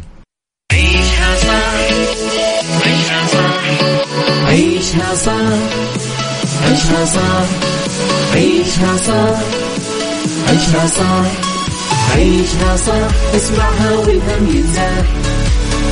عيشها 0.73 1.35
صح 1.35 1.73
عيشها 2.85 3.25
صح 3.27 3.63
عيشها 4.47 5.15
صح 5.15 5.49
عيشها 6.65 7.05
صح 7.05 7.45
عيشها 8.33 8.97
صح 8.97 9.39
عيشها 10.49 10.87
صح 10.87 11.25
عيشها 12.15 12.75
صح. 12.77 13.35
اسمعها 13.35 13.91
والهم 13.97 14.47
ينزاح 14.55 15.05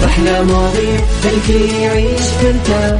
أحلى 0.05 0.43
مواضيع 0.43 1.01
خلي 1.23 1.81
يعيش 1.81 2.21
ترتاح 2.41 2.99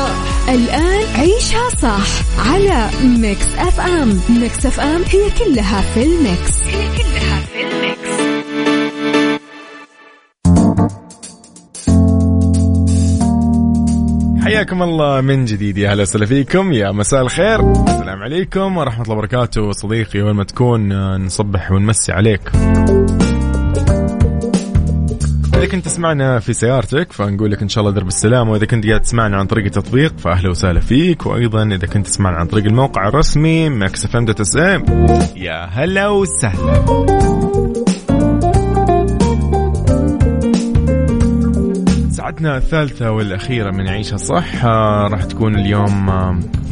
الآن 0.51 1.03
عيشها 1.15 1.69
صح 1.81 2.07
على 2.51 2.89
Mix 3.03 3.55
FM. 3.57 4.19
Mix 4.29 4.65
FM 4.65 5.01
هي 5.07 5.29
كلها 5.29 5.81
في 5.81 6.03
ال 6.03 6.15
mix. 6.15 6.61
هي 6.63 6.97
كلها 6.97 7.39
في 7.39 7.61
ال 7.61 7.75
mix. 7.75 8.31
حياكم 14.43 14.83
الله 14.83 15.21
من 15.21 15.45
جديد 15.45 15.77
يا 15.77 15.91
أهلا 15.91 16.01
وسهلا 16.01 16.25
فيكم. 16.25 16.73
يا 16.73 16.91
مساء 16.91 17.21
الخير. 17.21 17.71
السلام 17.71 18.19
عليكم 18.23 18.77
ورحمة 18.77 19.03
الله 19.03 19.15
وبركاته. 19.15 19.71
صديقي 19.71 20.21
وين 20.21 20.35
ما 20.35 20.43
تكون 20.43 21.15
نصبح 21.25 21.71
ونمسي 21.71 22.11
عليك. 22.11 22.41
إذا 25.61 25.69
كنت 25.69 25.85
تسمعنا 25.85 26.39
في 26.39 26.53
سيارتك 26.53 27.11
فنقول 27.11 27.51
لك 27.51 27.61
إن 27.61 27.69
شاء 27.69 27.81
الله 27.81 27.93
درب 27.95 28.07
السلامة 28.07 28.51
وإذا 28.51 28.65
كنت 28.65 28.87
قاعد 28.87 29.01
تسمعنا 29.01 29.37
عن 29.37 29.45
طريق 29.45 29.65
التطبيق 29.65 30.17
فأهلا 30.17 30.49
وسهلا 30.49 30.79
فيك. 30.79 31.25
وأيضا 31.25 31.63
إذا 31.63 31.87
كنت 31.87 32.07
تسمعنا 32.07 32.37
عن 32.37 32.45
طريق 32.45 32.65
الموقع 32.65 33.07
الرسمي 33.07 33.69
Mix 33.69 34.05
FM 34.05 34.25
dot 34.25 34.39
اس 34.39 34.57
ام 34.57 34.85
يا 35.35 35.65
هلا 35.65 36.07
وسهلا. 36.07 36.85
ساعتنا 42.11 42.57
الثالثة 42.57 43.11
والأخيرة 43.11 43.71
من 43.71 43.89
عيشها 43.89 44.17
صح 44.17 44.65
راح 45.11 45.23
تكون 45.23 45.55
اليوم 45.55 46.09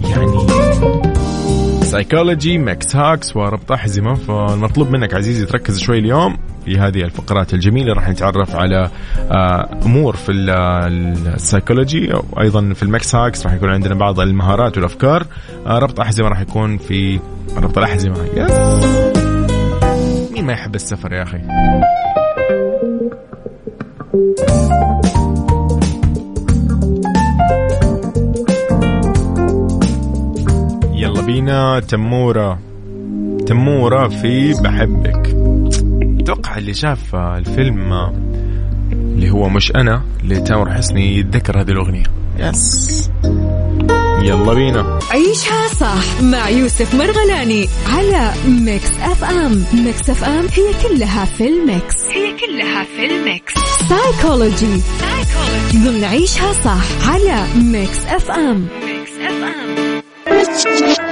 يعني 0.03 0.25
psychology 1.89 2.57
Mix 2.57 2.95
hacks 2.95 3.35
وربط 3.35 3.71
أحزمة 3.71 4.13
فالمطلوب 4.15 4.89
منك 4.89 5.13
عزيزي 5.13 5.45
تركز 5.45 5.79
شوي 5.79 5.99
اليوم 5.99 6.37
في 6.65 6.77
هذه 6.77 7.01
الفقرات 7.01 7.53
الجميلة. 7.53 7.93
راح 7.93 8.09
نتعرف 8.09 8.55
على 8.55 8.89
آه، 9.31 9.69
أمور 9.85 10.15
في 10.15 10.31
السايكولوجي 10.31 12.13
وأيضا 12.31 12.73
في 12.73 12.83
ال 12.83 12.91
Mix 12.91 13.15
hacks 13.15 13.45
راح 13.45 13.53
يكون 13.53 13.69
عندنا 13.69 13.95
بعض 13.95 14.19
المهارات 14.19 14.77
والأفكار. 14.77 15.25
آه، 15.65 15.79
ربط 15.79 15.99
أحزمة 15.99 16.27
راح 16.27 16.39
يكون 16.39 16.77
في 16.77 17.19
ربط 17.57 17.77
الأحزمة. 17.77 18.15
yes 18.33 18.85
مين 20.31 20.45
ما 20.45 20.53
يحب 20.53 20.75
السفر 20.75 21.13
يا 21.13 21.23
أخي؟ 21.23 21.39
بينا 31.29 31.79
تمورة. 31.79 32.59
تمورة 33.47 34.07
في 34.07 34.53
بحبك. 34.53 35.35
أتوقع 36.21 36.57
اللي 36.57 36.73
شاف 36.73 37.15
الفيلم 37.15 37.93
اللي 38.91 39.29
هو 39.29 39.49
مش 39.49 39.71
أنا 39.75 40.01
لتامر 40.23 40.73
حسني 40.73 41.17
يتذكر 41.17 41.61
هذه 41.61 41.71
الأغنية. 41.71 42.03
yes. 42.39 43.09
يلا 44.21 44.53
بينا. 44.53 44.99
عيشها 45.11 45.67
صح 45.67 46.21
مع 46.21 46.49
يوسف 46.49 46.95
مرغلاني 46.95 47.67
على 47.87 48.31
Mix 48.47 48.91
FM. 49.01 49.63
Mix 49.85 50.09
FM 50.09 50.45
هي 50.53 50.89
كلها 50.89 51.25
في 51.25 51.47
ال 51.47 51.57
mix. 51.57 51.95
هي 52.05 52.31
كلها 52.31 52.83
في 52.83 53.05
الميكس. 53.05 53.53
سايكولوجي 53.89 54.81
ضمن 55.75 56.03
عيشها 56.03 56.53
صح 56.53 57.09
على 57.09 57.43
Mix 57.63 58.05
FM. 58.05 58.67
Mix 58.85 59.11
FM. 59.21 61.08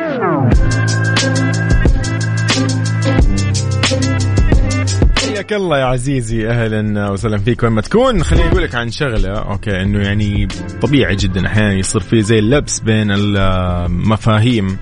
حياك 5.50 5.62
الله 5.62 5.80
يا 5.80 5.86
عزيزي 5.86 6.50
أهلا 6.50 7.10
وسهلا 7.10 7.38
فيك. 7.38 7.64
وين 7.64 7.72
ما 7.72 7.82
تكون 7.82 8.24
خليني 8.24 8.48
أقول 8.48 8.64
لك 8.64 8.76
عن 8.76 8.92
شغلة. 8.92 9.30
okay 9.30 9.82
إنه 9.82 10.00
يعني 10.00 10.48
طبيعي 10.82 11.16
جدا 11.16 11.48
أحيانا 11.48 11.74
يصير 11.74 12.02
في 12.02 12.22
زي 12.22 12.40
اللبس 12.40 12.80
بين 12.80 13.12
المفاهيم 13.12 14.78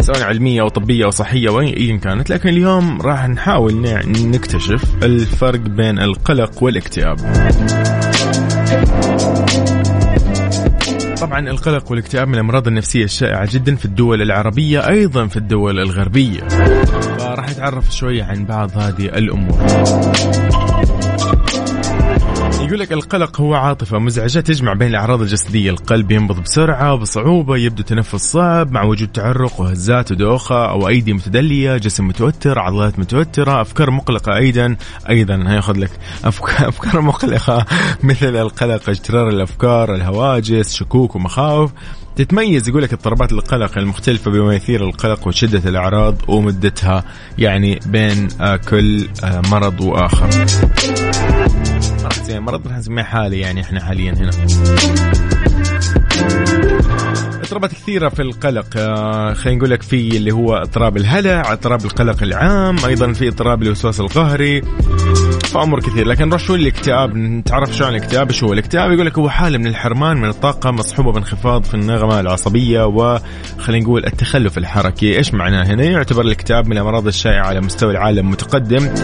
سواء 0.00 0.22
علمية 0.22 0.60
أو 0.60 0.68
طبية 0.68 1.04
أو 1.04 1.10
صحية 1.10 1.48
أو 1.48 1.60
ايا 1.60 1.96
كانت. 1.96 2.30
لكن 2.30 2.48
اليوم 2.48 3.00
راح 3.00 3.28
نحاول 3.28 3.74
نكتشف 4.06 4.84
الفرق 5.02 5.60
بين 5.60 5.98
القلق 5.98 6.62
والاكتئاب. 6.62 7.16
طبعا 11.20 11.50
القلق 11.50 11.90
والاكتئاب 11.90 12.28
من 12.28 12.34
الأمراض 12.34 12.68
النفسية 12.68 13.04
الشائعة 13.04 13.48
جدا 13.52 13.76
في 13.76 13.84
الدول 13.84 14.22
العربية 14.22 14.88
أيضا 14.88 15.26
في 15.26 15.36
الدول 15.36 15.78
الغربية. 15.78 16.40
فراح 17.28 17.50
نتعرف 17.50 17.96
شوية 17.96 18.24
عن 18.24 18.44
بعض 18.44 18.78
هذه 18.78 19.04
الأمور. 19.04 19.58
يقول 22.60 22.80
لك 22.80 22.92
القلق 22.92 23.40
هو 23.40 23.54
عاطفة 23.54 23.98
مزعجة 23.98 24.40
تجمع 24.40 24.72
بين 24.72 24.88
الأعراض 24.88 25.20
الجسدية. 25.20 25.70
القلب 25.70 26.10
ينبض 26.10 26.40
بسرعة 26.40 26.94
وبصعوبة 26.94 27.56
يبدو 27.56 27.82
تنفس 27.82 28.16
صعب 28.16 28.72
مع 28.72 28.84
وجود 28.84 29.08
تعرق 29.08 29.60
وهزات 29.60 30.12
ودوخة 30.12 30.70
أو 30.70 30.88
أيدي 30.88 31.12
متدلية 31.12 31.76
جسم 31.76 32.08
متوتر 32.08 32.58
عضلات 32.58 32.98
متوترة 32.98 33.60
أفكار 33.60 33.90
مقلقة 33.90 34.36
أيضا. 34.36 34.76
أيضا 35.08 35.44
هياخذ 35.46 35.78
لك 35.78 35.90
أفكار 36.24 37.00
مقلقة 37.00 37.66
مثل 38.02 38.36
القلق 38.36 38.88
اجترار 38.88 39.28
الأفكار 39.28 39.94
الهواجس 39.94 40.74
شكوك 40.74 41.16
ومخاوف. 41.16 41.72
تتميز 42.18 42.68
يقول 42.68 42.82
لك 42.82 42.92
اضطرابات 42.92 43.32
القلق 43.32 43.78
المختلفة 43.78 44.30
بما 44.30 44.54
يثير 44.54 44.84
القلق 44.84 45.26
وشدة 45.28 45.68
الأعراض 45.70 46.16
ومدتها 46.28 47.04
يعني 47.38 47.80
بين 47.86 48.28
آه، 48.40 48.56
كل 48.56 49.08
آه، 49.24 49.42
مرض 49.50 49.80
وآخر. 49.80 50.28
راح 52.04 52.12
تسميها 52.12 52.40
مرض 52.40 52.68
راح 52.68 52.78
نسميها 52.78 53.04
حالي 53.04 53.40
يعني 53.40 53.60
إحنا 53.60 53.84
حاليا 53.84 54.12
هنا. 54.12 54.30
اضطرابات 57.42 57.72
كثيرة 57.72 58.08
في 58.08 58.22
القلق. 58.22 58.66
آه 58.76 59.34
خلينا 59.34 59.58
نقول 59.58 59.70
لك 59.70 59.82
في 59.82 60.16
اللي 60.16 60.32
هو 60.32 60.56
اضطراب 60.56 60.96
الهلع 60.96 61.52
اضطراب 61.52 61.84
القلق 61.84 62.22
العام 62.22 62.76
أيضا 62.86 63.12
في 63.12 63.28
اضطراب 63.28 63.62
الوسواس 63.62 64.00
القهري 64.00 64.62
فامر 65.44 65.80
كثير 65.80 66.06
لكن 66.06 66.28
نروح 66.28 66.40
شو 66.40 66.54
الاكتئاب 66.54 67.16
نتعرف 67.16 67.76
شو 67.76 67.84
عن 67.84 67.94
الاكتئاب؟ 67.94 68.32
شو 68.32 68.52
الاكتئاب؟ 68.52 68.92
يقول 68.92 69.06
لك 69.06 69.18
هو 69.18 69.28
حالة 69.28 69.58
من 69.58 69.66
الحرمان 69.66 70.16
من 70.16 70.28
الطاقة 70.28 70.70
مصحوبة 70.70 71.12
بانخفاض 71.12 71.64
في 71.64 71.74
النغمة 71.74 72.20
العصبية 72.20 72.86
وخلينا 72.86 73.84
نقول 73.84 74.06
التخلف 74.06 74.58
الحركي. 74.58 75.16
إيش 75.16 75.34
معناه 75.34 75.66
هنا؟ 75.66 75.84
يعتبر 75.84 76.22
الاكتئاب 76.22 76.66
من 76.66 76.72
الأمراض 76.72 77.06
الشائعة 77.06 77.46
على 77.46 77.60
مستوى 77.60 77.90
العالم 77.90 78.18
المتقدم 78.18 78.94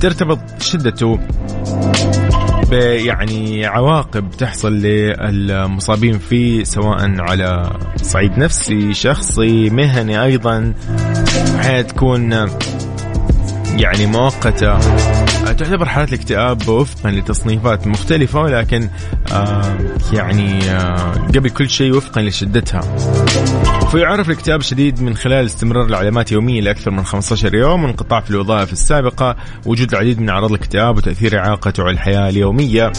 ترتبط 0.00 0.38
شدته 0.62 1.18
يعني 2.76 3.66
عواقب 3.66 4.30
تحصل 4.30 4.72
للمصابين 4.72 6.18
فيه 6.18 6.64
سواء 6.64 7.20
على 7.20 7.78
صعيد 8.02 8.38
نفسي 8.38 8.94
شخصي 8.94 9.70
مهني 9.70 10.22
أيضا 10.24 10.74
أحيانا 11.58 11.82
تكون 11.82 12.48
يعني 13.76 14.06
مؤقتة. 14.06 14.78
تعتبر 15.44 15.84
حالات 15.88 16.08
الاكتئاب 16.08 16.68
وفقا 16.68 17.10
لتصنيفات 17.10 17.86
مختلفة 17.86 18.40
ولكن 18.40 18.88
آه 19.32 19.78
يعني 20.12 20.70
آه 20.70 21.12
قبل 21.12 21.50
كل 21.50 21.70
شيء 21.70 21.96
وفقا 21.96 22.22
لشدتها. 22.22 22.80
فيعرف 23.90 24.28
الاكتئاب 24.28 24.60
الشديد 24.60 25.02
من 25.02 25.16
خلال 25.16 25.46
استمرار 25.46 25.86
العلامات 25.86 26.32
يوميا 26.32 26.60
لأكثر 26.60 26.90
من 26.90 27.04
15 27.04 27.54
يوم 27.54 27.84
انقطاع 27.84 28.20
في 28.20 28.30
الوظائف 28.30 28.72
السابقة 28.72 29.36
وجود 29.66 29.92
العديد 29.92 30.20
من 30.20 30.28
أعراض 30.28 30.52
الاكتئاب 30.52 30.96
وتأثير 30.96 31.38
إعاقته 31.38 31.82
على 31.82 31.92
الحياة 31.92 32.28
اليومية. 32.28 32.92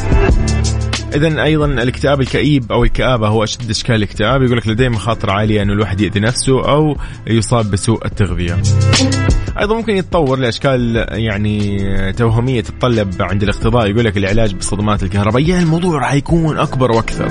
اذا 1.15 1.43
أيضا 1.43 1.65
الاكتئاب 1.65 2.21
الكئيب 2.21 2.71
أو 2.71 2.83
الكآبة 2.83 3.27
هو 3.27 3.43
أشد 3.43 3.69
إشكال 3.69 3.95
الاكتئاب 3.95 4.41
يقول 4.41 4.57
لك 4.57 4.67
لديه 4.67 4.89
مخاطر 4.89 5.29
عالية 5.29 5.61
انه 5.61 5.73
الواحد 5.73 6.01
يأذي 6.01 6.19
نفسه 6.19 6.69
أو 6.69 6.97
يصاب 7.27 7.71
بسوء 7.71 8.05
التغذية. 8.05 8.57
أيضا 9.59 9.75
ممكن 9.75 9.95
يتطور 9.95 10.39
لأشكال 10.39 11.05
يعني 11.11 12.13
توهمية 12.13 12.61
تتطلب 12.61 13.13
عند 13.19 13.43
الاقتضاء 13.43 13.87
يقول 13.87 14.05
لك 14.05 14.17
العلاج 14.17 14.53
بالصدمات 14.53 15.03
الكهربائية 15.03 15.59
الموضوع 15.59 15.99
راح 15.99 16.13
يكون 16.13 16.57
أكبر 16.57 16.91
وأكثر. 16.91 17.27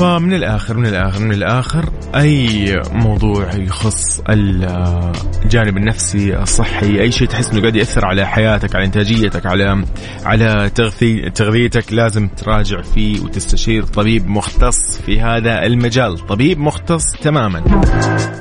فمن 0.00 0.34
الآخر 0.34 0.76
من 0.76 0.86
الآخر 0.86 1.20
من 1.20 1.32
الآخر 1.32 1.90
أي 2.14 2.82
موضوع 2.92 3.54
يخص 3.54 4.20
الجانب 4.28 5.76
النفسي 5.76 6.36
الصحي 6.36 7.00
أي 7.00 7.12
شيء 7.12 7.28
تحس 7.28 7.50
إنه 7.50 7.60
قاعد 7.60 7.76
يأثر 7.76 8.04
على 8.04 8.26
حياتك 8.26 8.76
على 8.76 8.84
إنتاجيتك 8.84 9.46
على 9.46 9.84
على 10.24 10.70
تغذي 10.74 11.30
تغذيتك 11.30 11.92
لازم 11.92 12.28
تراجع 12.28 12.82
فيه 12.82 13.20
وتستشير 13.20 13.82
طبيب 13.82 14.28
مختص 14.28 15.00
في 15.06 15.20
هذا 15.20 15.66
المجال. 15.66 16.18
طبيب 16.18 16.58
مختص 16.58 17.04
تماما. 17.22 17.58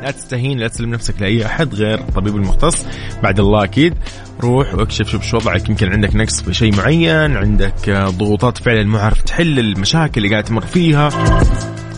لا 0.03 0.11
تستهين 0.11 0.59
لا 0.59 0.67
تسلم 0.67 0.89
نفسك 0.89 1.21
لأي 1.21 1.45
أحد 1.45 1.75
غير 1.75 1.99
الطبيب 1.99 2.35
المختص. 2.35 2.85
بعد 3.23 3.39
الله 3.39 3.63
أكيد. 3.63 3.93
روح 4.41 4.75
واكشف 4.75 5.09
شوف 5.09 5.23
شو 5.23 5.37
وضعك. 5.37 5.69
يمكن 5.69 5.91
عندك 5.91 6.15
نقص 6.15 6.41
في 6.41 6.53
شيء 6.53 6.75
معين 6.75 7.37
عندك 7.37 7.89
ضغوطات 7.89 8.57
فعلا 8.57 8.83
مو 8.83 8.97
عارف 8.97 9.21
تحل 9.21 9.59
المشاكل 9.59 10.17
اللي 10.17 10.29
قاعد 10.29 10.43
تمر 10.43 10.65
فيها. 10.65 11.09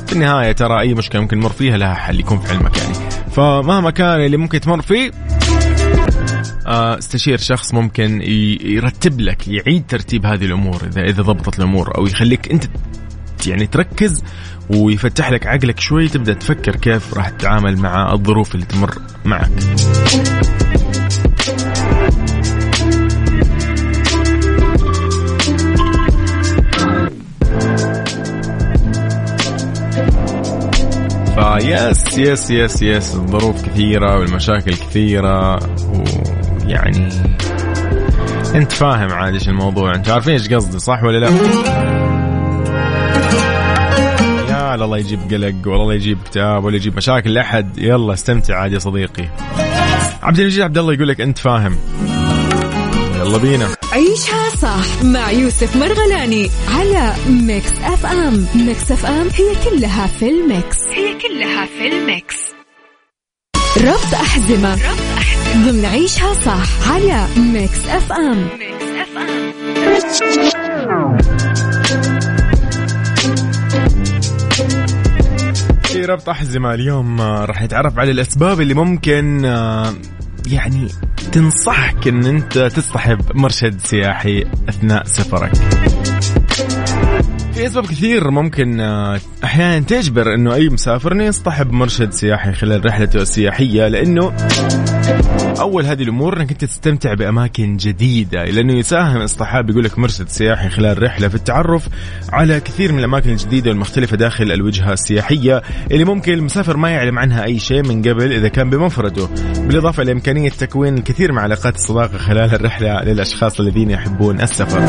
في 0.07 0.13
النهاية 0.13 0.51
ترى 0.51 0.81
أي 0.81 0.93
مشكلة 0.93 1.21
ممكن 1.21 1.39
تمر 1.39 1.49
فيها 1.49 1.77
لها 1.77 1.93
حل 1.93 2.19
يكون 2.19 2.39
في 2.39 2.53
علمك 2.53 2.77
يعني. 2.77 2.93
فمهما 3.31 3.91
كان 3.91 4.21
اللي 4.21 4.37
ممكن 4.37 4.59
تمر 4.59 4.81
فيه 4.81 5.11
آه، 6.67 6.97
استشير 6.97 7.37
شخص 7.37 7.73
ممكن 7.73 8.21
يرتب 8.61 9.21
لك 9.21 9.47
يعيد 9.47 9.83
ترتيب 9.87 10.25
هذه 10.25 10.45
الأمور. 10.45 10.81
إذا 10.87 11.01
إذا 11.01 11.23
ضبطت 11.23 11.59
الأمور 11.59 11.97
أو 11.97 12.05
يخليك 12.05 12.51
أنت 12.51 12.63
يعني 13.47 13.67
تركز 13.67 14.23
ويفتح 14.69 15.31
لك 15.31 15.47
عقلك 15.47 15.79
شوي 15.79 16.07
تبدأ 16.07 16.33
تفكر 16.33 16.75
كيف 16.75 17.13
راح 17.13 17.29
تتعامل 17.29 17.77
مع 17.77 18.13
الظروف 18.13 18.55
اللي 18.55 18.65
تمر 18.65 18.95
معك. 19.25 19.51
ف 31.41 31.60
yes 31.60 32.17
yes 32.17 32.51
yes 32.51 32.81
yes 32.81 33.15
الظروف 33.15 33.61
كثيرة 33.61 34.19
والمشاكل 34.19 34.73
كثيرة 34.73 35.59
ويعني 36.65 37.09
أنت 38.55 38.71
فاهم 38.71 39.11
عاد 39.11 39.33
إيش 39.33 39.49
الموضوع. 39.49 39.95
أنت 39.95 40.09
عارفين 40.09 40.33
إيش 40.33 40.53
قصدي 40.53 40.79
صح 40.79 41.03
ولا 41.03 41.17
لا؟ 41.17 41.29
يا 44.49 44.75
الله 44.75 44.97
يجيب 44.97 45.19
قلق 45.31 45.67
والله 45.67 45.93
يجيب 45.93 46.17
اكتئاب 46.21 46.63
ولا 46.63 46.75
يجيب 46.75 46.97
مشاكل 46.97 47.33
لأحد. 47.33 47.77
يلا 47.77 48.13
استمتع 48.13 48.55
عاد 48.55 48.73
يا 48.73 48.79
صديقي. 48.79 49.25
عبد 50.23 50.39
المجيد 50.39 50.61
عبد 50.61 50.77
الله 50.77 50.93
يقول 50.93 51.07
لك 51.07 51.21
أنت 51.21 51.37
فاهم. 51.37 51.75
يلا 53.21 53.37
بينا. 53.37 53.75
عيشها 53.91 54.49
صح 54.49 55.03
مع 55.03 55.31
يوسف 55.31 55.75
مرغلاني 55.75 56.49
على 56.67 57.13
Mix 57.29 57.71
FM. 57.83 58.45
Mix 58.55 58.91
FM 58.91 59.27
هي 59.35 59.55
كلها 59.69 60.07
في 60.07 60.29
ال 60.29 60.39
mix. 60.39 60.77
هي 60.89 61.13
كلها 61.19 61.65
في 61.65 61.87
ال 61.87 61.97
mix. 61.97 62.35
ربط 63.77 64.13
أحزمة. 64.13 64.73
ربط 64.73 65.01
أحزمة. 65.17 65.71
ضمن 65.71 65.85
عيشها 65.85 66.33
صح 66.33 66.91
على 66.91 67.27
Mix 67.37 67.87
FM. 67.87 68.47
Mix 68.59 68.91
F 69.01 69.17
M. 69.17 69.51
في 75.83 76.05
ربط 76.05 76.29
أحزمة 76.29 76.73
اليوم 76.73 77.21
آه، 77.21 77.45
راح 77.45 77.61
نتعرف 77.63 77.99
على 77.99 78.11
الأسباب 78.11 78.61
اللي 78.61 78.73
ممكن 78.73 79.45
آه، 79.45 79.93
يعني 80.47 80.87
تنصحك 81.31 82.07
إن 82.07 82.25
أنت 82.25 82.57
تصطحب 82.57 83.37
مرشد 83.37 83.79
سياحي 83.79 84.45
أثناء 84.69 85.03
سفرك. 85.05 85.51
في 87.53 87.65
أسباب 87.65 87.85
كثير 87.85 88.31
ممكن 88.31 88.79
آه، 88.79 89.19
أحيانا 89.43 89.79
تجبر 89.79 90.33
إنه 90.33 90.53
أي 90.53 90.69
مسافر 90.69 91.11
إنه 91.11 91.23
يصطحب 91.23 91.71
مرشد 91.71 92.11
سياحي 92.11 92.51
خلال 92.51 92.85
رحلته 92.85 93.21
السياحية 93.21 93.87
لأنه 93.87 94.33
أول 95.59 95.85
هذه 95.85 96.03
الأمور 96.03 96.37
إنك 96.37 96.51
أنت 96.51 96.65
تستمتع 96.65 97.13
بأماكن 97.13 97.77
جديدة 97.77 98.43
لأنه 98.45 98.73
يساهم 98.73 99.21
اصطحاب 99.21 99.69
يقول 99.69 99.83
لك 99.83 99.99
مرشد 99.99 100.29
سياحي 100.29 100.69
خلال 100.69 101.03
رحلة 101.03 101.27
في 101.27 101.35
التعرف 101.35 101.87
على 102.29 102.59
كثير 102.59 102.91
من 102.91 102.99
الأماكن 102.99 103.29
الجديدة 103.29 103.69
والمختلفة 103.69 104.17
داخل 104.17 104.51
الوجهة 104.51 104.93
السياحية 104.93 105.61
اللي 105.91 106.05
ممكن 106.05 106.33
المسافر 106.33 106.77
ما 106.77 106.89
يعلم 106.89 107.19
عنها 107.19 107.43
أي 107.43 107.59
شيء 107.59 107.83
من 107.83 108.01
قبل 108.01 108.31
إذا 108.31 108.47
كان 108.47 108.69
بمفرده. 108.69 109.27
بالإضافة 109.57 110.03
لإمكانية 110.03 110.49
تكوين 110.49 110.97
الكثير 110.97 111.31
من 111.31 111.39
علاقات 111.39 111.75
الصداقة 111.75 112.17
خلال 112.17 112.55
الرحلة 112.55 113.03
للأشخاص 113.03 113.59
الذين 113.59 113.89
يحبون 113.89 114.41
السفر. 114.41 114.81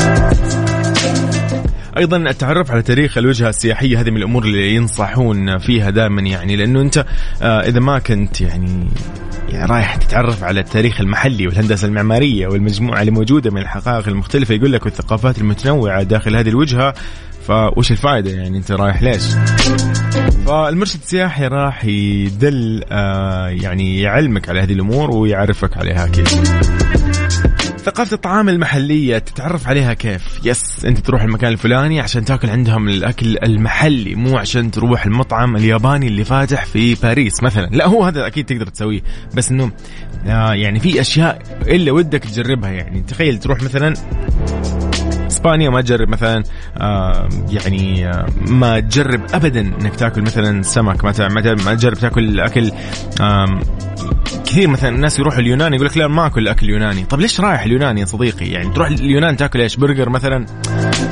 أيضا 1.97 2.17
التعرف 2.17 2.71
على 2.71 2.81
تاريخ 2.81 3.17
الوجهة 3.17 3.49
السياحية 3.49 3.99
هذه 3.99 4.09
من 4.09 4.17
الأمور 4.17 4.43
اللي 4.43 4.75
ينصحون 4.75 5.57
فيها 5.57 5.89
دائما 5.89 6.21
يعني 6.21 6.55
لأنه 6.55 6.81
أنت 6.81 7.05
آه، 7.41 7.61
إذا 7.61 7.79
ما 7.79 7.99
كنت 7.99 8.41
يعني 8.41 8.87
يعني 9.49 9.71
رايح 9.71 9.95
تتعرف 9.95 10.43
على 10.43 10.59
التاريخ 10.59 11.01
المحلي 11.01 11.47
والهندسة 11.47 11.87
المعمارية 11.87 12.47
والمجموعة 12.47 12.99
اللي 12.99 13.11
موجودة 13.11 13.51
من 13.51 13.61
الحقائق 13.61 14.07
المختلفة 14.07 14.53
يقول 14.53 14.73
لك 14.73 14.85
والثقافات 14.85 15.37
المتنوعة 15.37 16.03
داخل 16.03 16.35
هذه 16.35 16.49
الوجهة 16.49 16.93
فوش 17.47 17.91
الفائده 17.91 18.31
يعني 18.31 18.57
أنت 18.57 18.71
رايح 18.71 19.03
ليش؟ 19.03 19.23
فالمرشد 20.45 20.99
السياحي 21.03 21.47
راح 21.47 21.85
يدل 21.85 22.83
آه 22.91 23.47
يعني 23.47 24.01
يعلمك 24.01 24.49
على 24.49 24.61
هذه 24.61 24.73
الأمور 24.73 25.11
ويعرفك 25.11 25.77
عليها 25.77 26.05
أكيد. 26.05 26.27
ثقافة 27.83 28.13
الطعام 28.13 28.49
المحلية 28.49 29.17
تتعرف 29.17 29.67
عليها 29.67 29.93
كيف؟ 29.93 30.39
يس 30.45 30.85
أنت 30.85 30.99
تروح 30.99 31.23
المكان 31.23 31.51
الفلاني 31.51 31.99
عشان 31.99 32.25
تاكل 32.25 32.49
عندهم 32.49 32.89
الأكل 32.89 33.37
المحلي 33.43 34.15
مو 34.15 34.37
عشان 34.37 34.71
تروح 34.71 35.05
المطعم 35.05 35.55
الياباني 35.55 36.07
اللي 36.07 36.23
فاتح 36.23 36.65
في 36.65 36.95
باريس 36.95 37.43
مثلا. 37.43 37.65
لا 37.71 37.87
هو 37.87 38.03
هذا 38.03 38.27
أكيد 38.27 38.45
تقدر 38.45 38.67
تسويه. 38.67 39.01
بس 39.35 39.51
إنه 39.51 39.71
آه 40.25 40.53
يعني 40.53 40.79
في 40.79 41.01
أشياء 41.01 41.41
إلا 41.67 41.91
ودك 41.91 42.23
تجربها 42.23 42.69
يعني. 42.69 43.01
تخيل 43.01 43.39
تروح 43.39 43.63
مثلا 43.63 43.93
إسبانيا 45.27 45.69
ما 45.69 45.81
تجرب 45.81 46.09
مثلا 46.09 46.43
آه 46.77 47.29
يعني 47.49 48.07
آه 48.07 48.25
ما 48.47 48.79
تجرب 48.79 49.21
ابدا 49.33 49.61
إنك 49.61 49.95
تاكل 49.95 50.21
مثلا 50.21 50.61
سمك 50.61 51.05
ما 51.05 51.13
ما 51.65 51.75
تجرب 51.75 51.93
تاكل 51.93 52.39
اكل 52.39 52.71
آه 53.21 53.59
كثير 54.45 54.67
مثلا 54.67 54.89
الناس 54.89 55.19
يروحوا 55.19 55.39
اليونان 55.39 55.73
يقول 55.73 55.87
لك 55.87 55.97
لا 55.97 56.07
ما 56.07 56.25
اكل 56.25 56.47
أكل 56.47 56.69
يوناني. 56.69 57.03
طب 57.03 57.19
ليش 57.19 57.39
رايح 57.41 57.63
اليونان 57.63 57.97
يا 57.97 58.05
صديقي؟ 58.05 58.45
يعني 58.45 58.73
تروح 58.73 58.87
اليونان 58.87 59.37
تاكل 59.37 59.61
إيش؟ 59.61 59.75
برجر 59.75 60.09
مثلا 60.09 60.45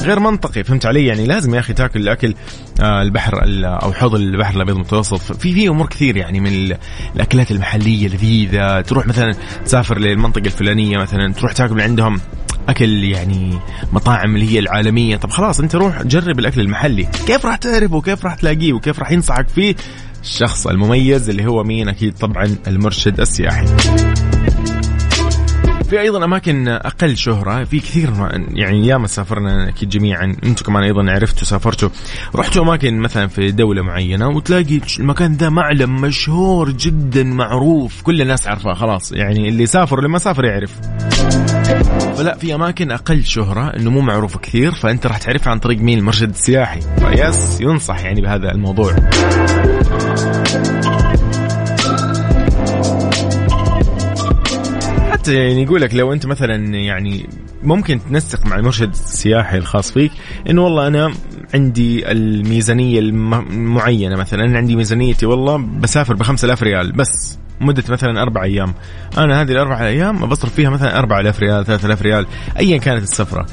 غير 0.02 0.20
منطقي 0.20 0.64
فهمت 0.64 0.86
علي؟ 0.86 1.06
يعني 1.06 1.26
لازم 1.26 1.56
يا 1.56 1.60
أخي 1.60 1.74
تاكل 1.74 2.10
اكل 2.10 2.34
آه 2.82 3.02
البحر 3.02 3.42
أو 3.64 3.94
حوض 3.94 4.16
البحر 4.16 4.56
الأبيض 4.56 4.76
المتوسط. 4.76 5.20
في 5.20 5.54
في 5.54 5.68
أمور 5.68 5.88
كثير 5.88 6.18
يعني 6.18 6.40
من 6.40 6.76
الأكلات 7.16 7.52
المحلية 7.52 8.08
لذيذة. 8.08 8.82
تروح 8.82 9.08
مثلا 9.08 9.32
تسافر 9.66 10.00
للمنطقة 10.00 10.46
الفلانية 10.46 10.98
مثلا 10.98 11.34
تروح 11.34 11.52
تاكل 11.52 11.76
من 11.76 11.82
عندهم 11.82 12.22
أكل 12.70 13.04
يعني 13.04 13.60
مطاعم 13.94 14.36
اللي 14.36 14.54
هي 14.54 14.60
العالمية. 14.60 15.18
طب 15.18 15.30
خلاص 15.30 15.60
أنت 15.60 15.76
روح 15.76 16.04
جرب 16.04 16.40
الأكل 16.40 16.62
المحلي. 16.62 17.08
كيف 17.28 17.46
راح 17.46 17.56
تعرفه 17.56 17.96
وكيف 17.96 18.26
راح 18.26 18.36
تلاقيه 18.36 18.74
وكيف 18.74 19.00
راح 19.00 19.12
ينصحك 19.12 19.48
فيه؟ 19.48 19.76
الشخص 20.22 20.68
المميز 20.68 21.30
اللي 21.30 21.46
هو 21.46 21.64
مين؟ 21.64 21.90
أكيد 21.90 22.18
طبعا 22.18 22.56
المرشد 22.68 23.20
السياحي. 23.20 23.66
في 25.92 26.02
أيضا 26.02 26.26
أماكن 26.26 26.68
أقل 26.68 27.18
شهرة 27.18 27.64
في 27.64 27.80
كثير 27.80 28.10
يعني 28.54 28.88
ياما 28.88 29.08
سافرنا 29.08 29.70
أكيد 29.70 29.90
جميعا 29.90 30.36
أنتم 30.44 30.66
كمان 30.66 30.84
أيضا 30.84 31.12
عرفتوا 31.12 31.46
سافرتوا. 31.48 31.90
رحتوا 32.36 32.64
أماكن 32.64 33.00
مثلا 33.00 33.28
في 33.28 33.52
دولة 33.52 33.82
معينة 33.82 34.30
وتلاقي 34.30 34.82
المكان 35.00 35.34
ذا 35.34 35.50
معلم 35.50 35.96
مشهور 35.96 36.72
جدا 36.72 37.24
معروف 37.24 38.02
كل 38.02 38.22
الناس 38.22 38.48
عارفاه 38.48 38.74
خلاص. 38.74 39.12
يعني 39.12 39.50
اللي 39.50 39.66
سافر 39.66 39.96
واللي 39.96 40.10
ما 40.10 40.18
سافر 40.18 40.46
يعرف. 40.46 40.80
فلا 42.18 42.38
في 42.38 42.56
أماكن 42.56 42.92
أقل 42.92 43.24
شهرة 43.24 43.76
إنه 43.78 43.90
مو 43.90 44.02
معروفة 44.02 44.40
كثير 44.40 44.72
فأنت 44.72 45.08
راح 45.08 45.18
تعرفها 45.18 45.52
عن 45.52 45.60
طريق 45.60 45.80
مين 45.80 45.98
المرشد 45.98 46.30
السياحي 46.30 46.82
فيس 46.82 47.62
ينصح 47.62 48.00
يعني 48.00 48.22
بهذا 48.22 48.52
الموضوع. 48.52 48.96
حتى 55.22 55.34
يعني 55.34 55.64
يقول 55.64 55.82
لك 55.82 55.96
لو 55.96 56.14
أنت 56.14 56.26
مثلا 56.26 56.56
يعني 56.76 57.30
ممكن 57.64 58.00
تنسق 58.10 58.46
مع 58.46 58.56
المرشد 58.56 58.90
السياحي 58.90 59.58
الخاص 59.58 59.92
فيك 59.92 60.12
انه 60.50 60.64
والله 60.64 60.88
أنا 60.88 61.14
عندي 61.54 62.12
الميزانية 62.12 63.00
المعينة 63.00 64.16
مثلا 64.16 64.58
عندي 64.58 64.76
ميزانيتي 64.76 65.26
والله 65.26 65.58
بسافر 65.58 66.14
ب 66.14 66.24
5000 66.24 66.64
ريال 66.64 66.92
بس 66.92 67.38
مدة 67.62 67.84
مثلا 67.90 68.22
أربع 68.22 68.44
أيام. 68.44 68.74
أنا 69.18 69.42
هذه 69.42 69.52
الأربع 69.52 69.88
أيام 69.88 70.26
بصرف 70.26 70.54
فيها 70.54 70.70
مثلا 70.70 71.00
4000 71.00 71.40
ريال 71.40 71.66
3000 71.66 72.02
ريال 72.02 72.26
أيا 72.60 72.78
كانت 72.78 73.04
السفرة. 73.04 73.46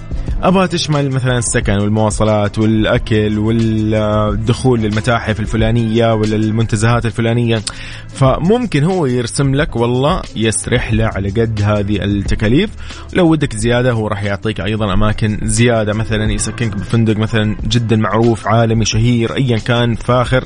أبغى 0.43 0.68
تشمل 0.68 1.11
مثلا 1.11 1.39
السكن 1.39 1.72
والمواصلات 1.72 2.59
والأكل 2.59 3.39
والدخول 3.39 4.80
للمتاحف 4.80 5.41
الفلانية 5.41 6.14
ولا 6.14 6.36
المنتزهات 6.36 7.07
الفلانية. 7.07 7.62
فممكن 8.09 8.84
هو 8.84 9.07
يرسم 9.07 9.55
لك 9.55 9.76
والله 9.76 10.22
يس 10.36 10.68
رحلة 10.68 11.05
على 11.05 11.28
قد 11.28 11.62
هذه 11.62 12.05
التكاليف. 12.05 12.70
لو 13.12 13.28
ودك 13.30 13.57
زيادة 13.57 13.93
هو 13.93 14.07
راح 14.07 14.24
يعطيك 14.24 14.61
أيضا 14.61 14.95
أماكن 14.95 15.39
زيادة 15.43 15.95
مثلا 15.95 16.32
يسكنك 16.32 16.76
بفندق 16.76 17.16
مثلا 17.16 17.57
جدا 17.64 17.97
معروف 17.97 18.47
عالمي 18.47 18.84
شهير 18.84 19.36
أيا 19.36 19.59
كان 19.59 19.95
فاخر. 19.95 20.45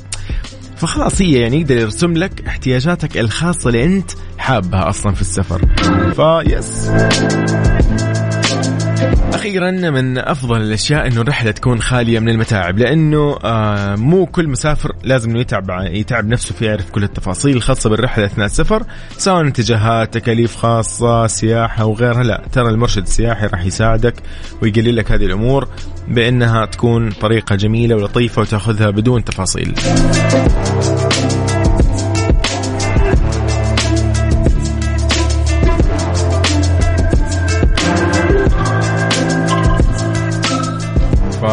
فخلاص 0.76 1.22
هي 1.22 1.32
يعني 1.32 1.60
يقدر 1.60 1.76
يرسم 1.76 2.12
لك 2.12 2.46
احتياجاتك 2.46 3.18
الخاصة 3.18 3.68
اللي 3.68 3.84
أنت 3.84 4.10
حابها 4.38 4.88
أصلا 4.88 5.12
في 5.14 5.20
السفر. 5.20 5.60
فيس. 6.16 6.90
أخيرا 9.34 9.70
من 9.70 10.18
أفضل 10.18 10.62
الأشياء 10.62 11.06
إنه 11.06 11.20
الرحلة 11.20 11.50
تكون 11.50 11.80
خالية 11.80 12.18
من 12.18 12.28
المتاعب 12.28 12.78
لأنه 12.78 13.38
آه 13.44 13.96
مو 13.96 14.26
كل 14.26 14.48
مسافر 14.48 14.92
لازم 15.04 15.30
إنه 15.30 15.40
يتعب 15.40 15.70
يتعب 15.70 16.28
نفسه 16.28 16.54
في 16.54 16.64
يعرف 16.64 16.90
كل 16.90 17.04
التفاصيل 17.04 17.56
الخاصه 17.56 17.90
بالرحلة 17.90 18.24
أثناء 18.24 18.46
السفر 18.46 18.82
سواء 19.18 19.48
اتجاهات 19.48 20.14
تكاليف 20.14 20.56
خاصة 20.56 21.26
سياحة 21.26 21.84
وغيرها 21.84 22.22
لا 22.22 22.42
ترى 22.52 22.68
المرشد 22.68 23.02
السياحي 23.02 23.46
راح 23.46 23.64
يساعدك 23.64 24.14
ويقلل 24.62 24.96
لك 24.96 25.12
هذه 25.12 25.24
الأمور 25.26 25.68
بأنها 26.08 26.64
تكون 26.64 27.10
طريقة 27.10 27.56
جميلة 27.56 27.96
ولطيفة 27.96 28.42
وتأخذها 28.42 28.90
بدون 28.90 29.24
تفاصيل. 29.24 29.74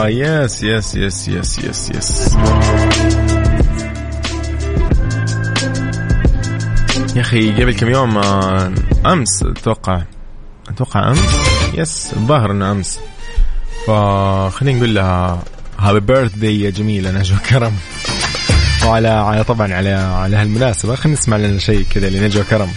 yes 0.07 0.63
yes 0.63 0.95
yes 0.95 1.27
yes 1.27 1.59
yes 1.59 1.91
yes 1.95 2.37
يا 7.15 7.21
أخي 7.21 7.51
قبل 7.51 7.73
كم 7.73 7.89
يوم 7.89 8.17
آه، 8.17 8.73
أمس 9.05 9.43
أتوقع 9.43 10.01
أتوقع 10.69 11.09
أمس؟ 11.09 11.19
yes 11.73 12.13
الظاهر 12.13 12.51
إنه 12.51 12.71
أمس. 12.71 12.99
فخلينا 13.87 14.77
نقول 14.77 14.95
لها 14.95 15.43
happy 15.79 15.99
birthday 15.99 16.61
يا 16.61 16.69
جميلة 16.69 17.11
نجوى 17.11 17.37
كرم. 17.49 17.73
وعلى 18.85 19.07
على 19.07 19.43
طبعا 19.43 19.73
على 19.73 19.89
على 19.93 20.37
هالمناسبة 20.37 20.95
خلينا 20.95 21.19
نسمع 21.19 21.37
لنا 21.37 21.59
شيء 21.59 21.85
كذا 21.89 22.09
لنجوى 22.09 22.43
كرم. 22.43 22.71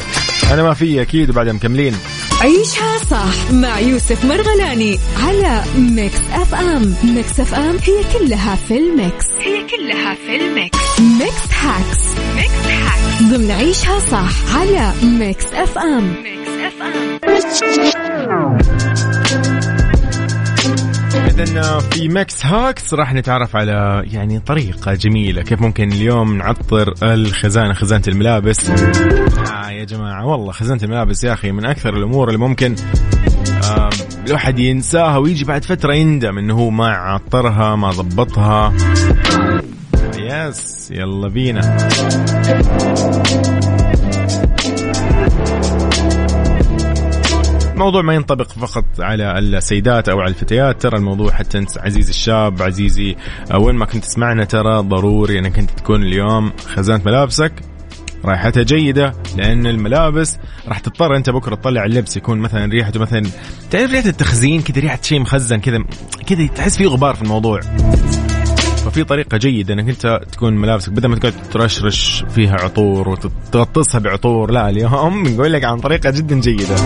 أنا 0.50 0.62
ما 0.62 0.74
في 0.74 1.02
أكيد 1.02 1.30
وبعدها 1.30 1.52
مكملين. 1.52 1.94
عيشها 2.42 2.98
صح 3.10 3.52
مع 3.52 3.78
يوسف 3.80 4.24
مرغلاني 4.24 4.98
على 5.26 5.62
Mix 5.76 6.20
FM. 6.32 6.94
Mix 7.04 7.40
FM 7.40 7.76
هي 7.82 8.18
كلها 8.18 8.54
في 8.56 8.78
ال 8.78 8.88
mix. 8.88 9.26
هي 9.40 9.66
كلها 9.66 10.14
في 10.14 10.36
ال 10.36 10.45
mix. 10.45 10.78
Mix 11.00 11.52
Hacks 11.60 11.98
Mix 12.36 12.66
Hacks 12.66 13.22
ضمن 13.22 13.50
عيشها 13.50 13.98
صح 13.98 14.56
على 14.56 14.92
Mix 15.02 15.46
FM. 15.52 16.14
Mix 16.22 16.48
FM. 16.66 18.58
إذا 21.26 21.78
في 21.78 22.08
Mix 22.08 22.46
Hacks 22.46 22.94
راح 22.94 23.14
نتعرف 23.14 23.56
على 23.56 24.02
يعني 24.06 24.40
طريقة 24.40 24.94
جميلة 24.94 25.42
كيف 25.42 25.60
ممكن 25.62 25.92
اليوم 25.92 26.38
نعطر 26.38 26.94
الخزانة 27.02 27.72
خزانة 27.74 28.02
الملابس؟ 28.08 28.70
آه 28.70 29.70
يا 29.70 29.84
جماعة 29.84 30.26
والله 30.26 30.52
خزانة 30.52 30.82
الملابس 30.82 31.24
يا 31.24 31.32
أخي 31.32 31.52
من 31.52 31.64
أكثر 31.64 31.96
الأمور 31.96 32.28
اللي 32.28 32.38
ممكن 32.38 32.74
آه 33.64 33.90
الواحد 34.26 34.58
ينساها 34.58 35.16
ويجي 35.16 35.44
بعد 35.44 35.64
فترة 35.64 35.94
يندم 35.94 36.38
إنه 36.38 36.54
هو 36.54 36.70
ما 36.70 36.88
عطرها 36.88 37.76
ما 37.76 37.90
ضبطها. 37.90 38.72
يس 40.18 40.90
يلا 40.90 41.28
بينا. 41.28 41.76
الموضوع 47.72 48.02
ما 48.02 48.14
ينطبق 48.14 48.48
فقط 48.48 48.84
على 48.98 49.38
السيدات 49.38 50.08
أو 50.08 50.20
على 50.20 50.28
الفتيات. 50.28 50.82
ترى 50.82 50.98
الموضوع 50.98 51.32
حتى 51.32 51.58
أنت 51.58 51.78
عزيزي 51.78 52.10
الشاب 52.10 52.62
عزيزي 52.62 53.16
وين 53.54 53.74
ما 53.74 53.84
كنت 53.84 54.04
تسمعنا 54.04 54.44
ترى 54.44 54.82
ضروري 54.82 55.38
إنك 55.38 55.58
أنت 55.58 55.70
تكون 55.70 56.02
اليوم 56.02 56.52
خزانه 56.66 57.02
ملابسك. 57.06 57.52
رائحتها 58.24 58.62
جيدة 58.62 59.12
لأن 59.36 59.66
الملابس 59.66 60.38
راح 60.68 60.78
تضطر 60.78 61.16
أنت 61.16 61.30
بكرة 61.30 61.54
تطلع 61.54 61.84
اللبس. 61.84 62.16
يكون 62.16 62.38
مثلا 62.38 62.66
ريحته 62.66 63.00
مثلا 63.00 63.22
تعرف 63.70 63.90
ريحة 63.90 64.08
التخزين 64.08 64.62
كذا 64.62 64.80
ريحة 64.80 64.98
شيء 65.02 65.20
مخزن 65.20 65.60
كذا 65.60 65.84
كذا 66.26 66.46
تحس 66.46 66.76
فيه 66.76 66.86
غبار 66.86 67.14
في 67.14 67.22
الموضوع. 67.22 67.60
ففي 68.92 69.04
طريقة 69.04 69.36
جيدة 69.38 69.74
إنك 69.74 69.88
أنت 69.88 70.20
تكون 70.32 70.56
ملابسك 70.56 70.92
بدل 70.92 71.08
ما 71.08 71.16
تقعد 71.16 71.34
ترشرش 71.50 72.24
فيها 72.34 72.54
عطور 72.54 73.08
وتغطسها 73.08 73.98
بعطور 73.98 74.50
لا 74.50 74.68
اليوم 74.68 75.28
نقول 75.28 75.52
لك 75.52 75.64
عن 75.64 75.80
طريقة 75.80 76.10
جدا 76.10 76.40
جيدة. 76.40 76.76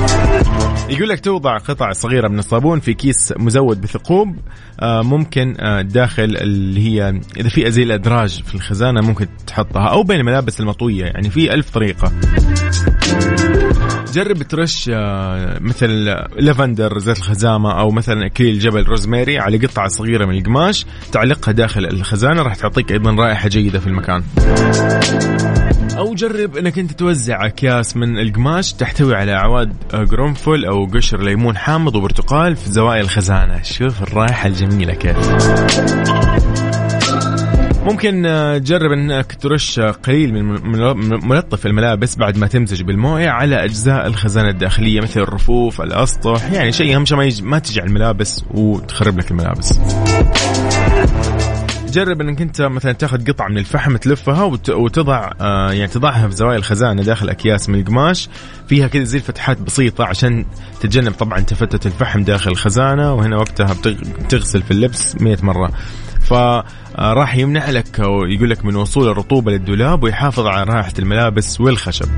يقول 0.89 1.09
لك 1.09 1.21
توضع 1.21 1.59
قطع 1.59 1.93
صغيرة 1.93 2.29
من 2.29 2.39
الصابون 2.39 2.81
في 2.81 2.95
كيس 2.95 3.35
مزود 3.39 3.81
بثقوب 3.81 4.37
آه، 4.81 5.03
ممكن 5.03 5.55
آه، 5.61 5.83
داخل 5.83 6.37
اللي 6.37 6.81
هي 6.81 7.21
إذا 7.37 7.49
في 7.49 7.69
أزيل 7.69 7.93
أدراج 7.93 8.43
في 8.43 8.55
الخزانة 8.55 9.01
ممكن 9.01 9.27
تحطها 9.47 9.89
أو 9.89 10.03
بين 10.03 10.21
الملابس 10.21 10.61
المطوية 10.61 11.05
يعني 11.05 11.31
في 11.31 11.55
ألف 11.55 11.71
طريقة. 11.71 12.13
جرب 14.17 14.43
ترش 14.43 14.91
آه، 14.95 15.59
مثل 15.61 15.89
لافندر 16.39 16.99
زيت 16.99 17.19
الخزامة 17.19 17.81
أو 17.81 17.91
مثلا 17.91 18.27
أكليل 18.27 18.59
جبل 18.59 18.83
روزماري 18.83 19.39
على 19.39 19.67
قطعة 19.67 19.89
صغيرة 19.89 20.27
من 20.27 20.39
القماش 20.39 20.87
تعلقها 21.13 21.53
داخل 21.53 21.85
الخزانة 21.85 22.43
راح 22.43 22.55
تعطيك 22.55 22.93
أيضا 22.93 23.11
رائحة 23.11 23.49
جيدة 23.49 23.79
في 23.81 23.87
المكان. 23.87 24.23
أو 25.99 26.15
جرب 26.15 26.57
إنك 26.57 26.79
أنت 26.79 26.93
توزع 26.93 27.47
أكياس 27.47 27.97
من 27.97 28.19
القماش 28.19 28.73
تحتوي 28.73 29.15
على 29.15 29.33
أعواد 29.33 29.73
قرنفل 29.93 30.65
أو 30.65 30.87
قشر 30.87 31.23
ليمون 31.23 31.57
حامض 31.57 31.97
وبرتقال 31.97 32.57
في 32.57 32.71
زوايا 32.71 33.01
الخزانة. 33.01 33.63
شوف 33.63 34.03
الرائحة 34.03 34.47
الجميلة 34.49 34.95
كيف. 34.95 35.17
ممكن 37.87 38.27
آه، 38.27 38.59
تجرب 38.59 38.93
إنك 38.93 39.35
ترش 39.35 39.81
قليل 39.81 40.45
من 40.45 41.29
ملطف 41.29 41.67
الملابس 41.67 42.17
بعد 42.17 42.39
ما 42.39 42.47
تمزج 42.47 42.83
بالمويه 42.83 43.29
على 43.29 43.65
أجزاء 43.65 44.07
الخزانة 44.07 44.49
الداخلية 44.49 45.01
مثل 45.01 45.21
الرفوف، 45.21 45.81
الأسطح، 45.81 46.53
يعني 46.53 46.73
شيء 46.73 46.97
أهم 46.97 47.05
شيء 47.05 47.43
ما, 47.43 47.59
تجي 47.59 47.81
على 47.81 47.89
الملابس 47.89 48.45
وتخرب 48.51 49.19
لك 49.19 49.31
الملابس. 49.31 49.79
جرب 51.89 52.21
إنك 52.21 52.43
أنت 52.43 52.63
مثلا 52.63 52.93
تاخذ 52.93 53.25
قطعة 53.25 53.49
من 53.49 53.59
الفحم 53.59 53.97
تلفها 53.97 54.45
وتضع 54.69 55.31
آه 55.41 55.73
يعني 55.73 55.87
تضعها 55.87 56.29
في 56.29 56.35
زوايا 56.35 56.57
الخزانة 56.57 57.03
داخل 57.03 57.29
أكياس 57.29 57.69
من 57.69 57.81
القماش 57.81 58.29
فيها 58.69 58.89
كذا 58.89 59.05
زي 59.05 59.19
الفتحات 59.19 59.61
بسيطة 59.61 60.05
عشان 60.05 60.47
تتجنب 60.81 61.13
طبعا 61.13 61.41
تفتت 61.41 61.87
الفحم 61.87 62.23
داخل 62.23 62.51
الخزانة 62.51 63.15
وهنا 63.15 63.37
وقتها 63.37 63.75
بتغسل 64.19 64.63
في 64.63 64.71
اللبس 64.71 65.17
100 65.21 65.37
مرة 65.43 65.73
فراح 66.97 67.37
يمنع 67.37 67.71
لك 67.71 67.99
ويقول 67.99 68.51
لك 68.51 68.65
من 68.65 68.77
وصول 68.77 69.09
الرطوبة 69.09 69.53
للدولاب 69.53 70.03
ويحافظ 70.03 70.47
على 70.47 70.65
رائحة 70.73 70.93
الملابس 70.99 71.61
والخشب. 71.61 72.09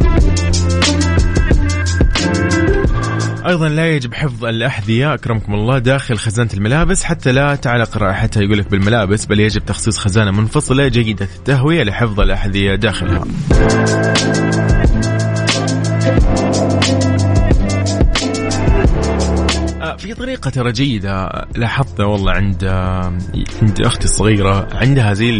أيضا 3.46 3.68
لا 3.68 3.90
يجب 3.90 4.14
حفظ 4.14 4.44
الأحذية 4.44 5.14
أكرمكم 5.14 5.54
الله 5.54 5.78
داخل 5.78 6.16
خزانة 6.16 6.50
الملابس 6.54 7.04
حتى 7.04 7.32
لا 7.32 7.54
تعلق 7.54 7.98
رائحتها 7.98 8.42
يقول 8.42 8.58
لك 8.58 8.70
بالملابس 8.70 9.26
بل 9.26 9.40
يجب 9.40 9.64
تخصيص 9.64 9.98
خزانة 9.98 10.30
منفصلة 10.30 10.88
جيدة 10.88 11.28
التهوية 11.36 11.82
لحفظ 11.82 12.20
الأحذية 12.20 12.74
داخلها. 12.74 13.24
في 19.98 20.14
طريقة 20.14 20.50
ترى 20.50 20.72
جيدة. 20.72 21.46
لاحظتها 21.56 22.06
والله 22.06 22.32
عند 22.32 22.64
عند 23.62 23.80
أختي 23.80 24.04
الصغيرة 24.04 24.68
عندها 24.72 25.14
زي 25.14 25.30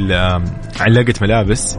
علاقة 0.81 1.15
ملابس. 1.23 1.79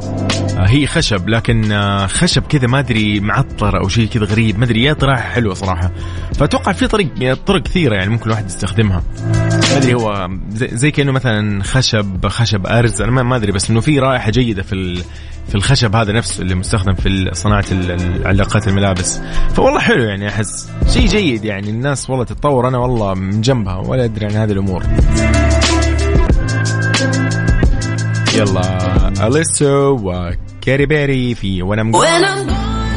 هي 0.57 0.87
خشب 0.87 1.29
لكن 1.29 1.77
خشب 2.07 2.43
كذا 2.43 2.67
ما 2.67 2.79
أدري 2.79 3.19
معطر 3.19 3.83
أو 3.83 3.89
شيء 3.89 4.07
كذا 4.07 4.25
غريب 4.25 4.59
ما 4.59 4.65
أدري 4.65 4.83
يا 4.83 4.93
طريقة 4.93 5.17
حلوة 5.21 5.53
صراحة. 5.53 5.91
فأتوقع 6.35 6.71
في 6.71 6.87
طريق 6.87 7.33
طرق 7.33 7.63
كثيرة 7.63 7.95
يعني 7.95 8.09
ممكن 8.09 8.25
الواحد 8.25 8.45
يستخدمها. 8.45 9.03
ما 9.71 9.77
أدري 9.77 9.93
هو 9.93 10.29
زي, 10.49 10.67
زي 10.71 10.91
كأنه 10.91 11.11
مثلا 11.11 11.63
خشب 11.63 12.27
خشب 12.27 12.67
أرز 12.67 13.01
أنا 13.01 13.23
ما 13.23 13.35
أدري 13.35 13.51
بس 13.51 13.69
إنه 13.69 13.79
في 13.79 13.99
رائحة 13.99 14.31
جيدة 14.31 14.63
في 14.63 15.03
في 15.49 15.55
الخشب 15.55 15.95
هذا 15.95 16.11
نفسه 16.11 16.41
اللي 16.41 16.55
مستخدم 16.55 16.93
في 16.93 17.29
صناعة 17.33 17.65
علاقات 18.25 18.67
الملابس. 18.67 19.21
فوالله 19.53 19.79
حلو 19.79 20.03
يعني 20.03 20.27
أحس 20.27 20.69
شيء 20.87 21.07
جيد 21.07 21.45
يعني. 21.45 21.69
الناس 21.69 22.09
والله 22.09 22.25
تتطور. 22.25 22.67
أنا 22.67 22.77
والله 22.77 23.13
من 23.13 23.41
جنبها 23.41 23.75
ولا 23.75 24.03
أدري 24.03 24.25
عن 24.25 24.31
هذه 24.31 24.51
الأمور. 24.51 24.83
يلا 28.35 29.27
أليسو 29.27 29.97
وكاري 30.03 30.85
بيري 30.85 31.35
في 31.35 31.61
وأنا 31.61 31.91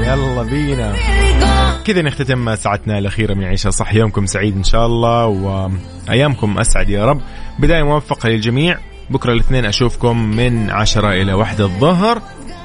يلا 0.01 0.43
بينا. 0.43 0.93
كذا 1.85 2.03
نختتم 2.03 2.55
ساعتنا 2.55 2.99
الأخيرة. 2.99 3.35
من 3.35 3.45
عيشة 3.45 3.71
صح 3.71 3.95
يومكم 3.95 4.27
سعيد 4.27 4.57
إن 4.57 4.65
شاء 4.65 4.87
الله 4.87 5.27
وأيامكم 5.27 6.59
أسعد 6.59 6.89
يا 6.89 7.05
رب. 7.05 7.21
بداية 7.59 7.83
موفقة 7.83 8.29
للجميع. 8.29 8.79
بكرة 9.11 9.33
الاثنين 9.33 9.65
أشوفكم 9.65 10.23
من 10.37 10.71
عشرة 10.71 11.13
إلى 11.13 11.33
واحدة 11.33 11.65
الظهر. 11.65 12.23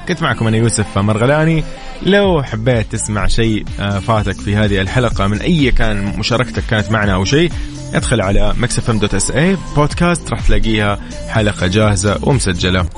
كنت 0.08 0.22
معكم 0.22 0.46
أنا 0.46 0.56
يوسف 0.56 0.98
مرغلاني 0.98 1.64
لو 2.02 2.42
حبيت 2.42 2.92
تسمع 2.92 3.26
شيء 3.26 3.64
آه، 3.80 3.98
فاتك 3.98 4.40
في 4.40 4.56
هذه 4.56 4.80
الحلقة 4.80 5.26
من 5.26 5.40
أي 5.40 5.70
كان 5.70 6.18
مشاركتك 6.18 6.62
كانت 6.70 6.90
معنا 6.90 7.14
أو 7.14 7.24
شيء 7.24 7.52
ادخل 7.94 8.20
على 8.20 8.54
mixfm 8.58 8.98
dot 8.98 9.14
SA 9.14 9.30
podcast 9.30 10.30
راح 10.30 10.40
تلاقيها 10.40 10.98
حلقة 11.28 11.66
جاهزة 11.66 12.18
ومسجلة. 12.22 12.88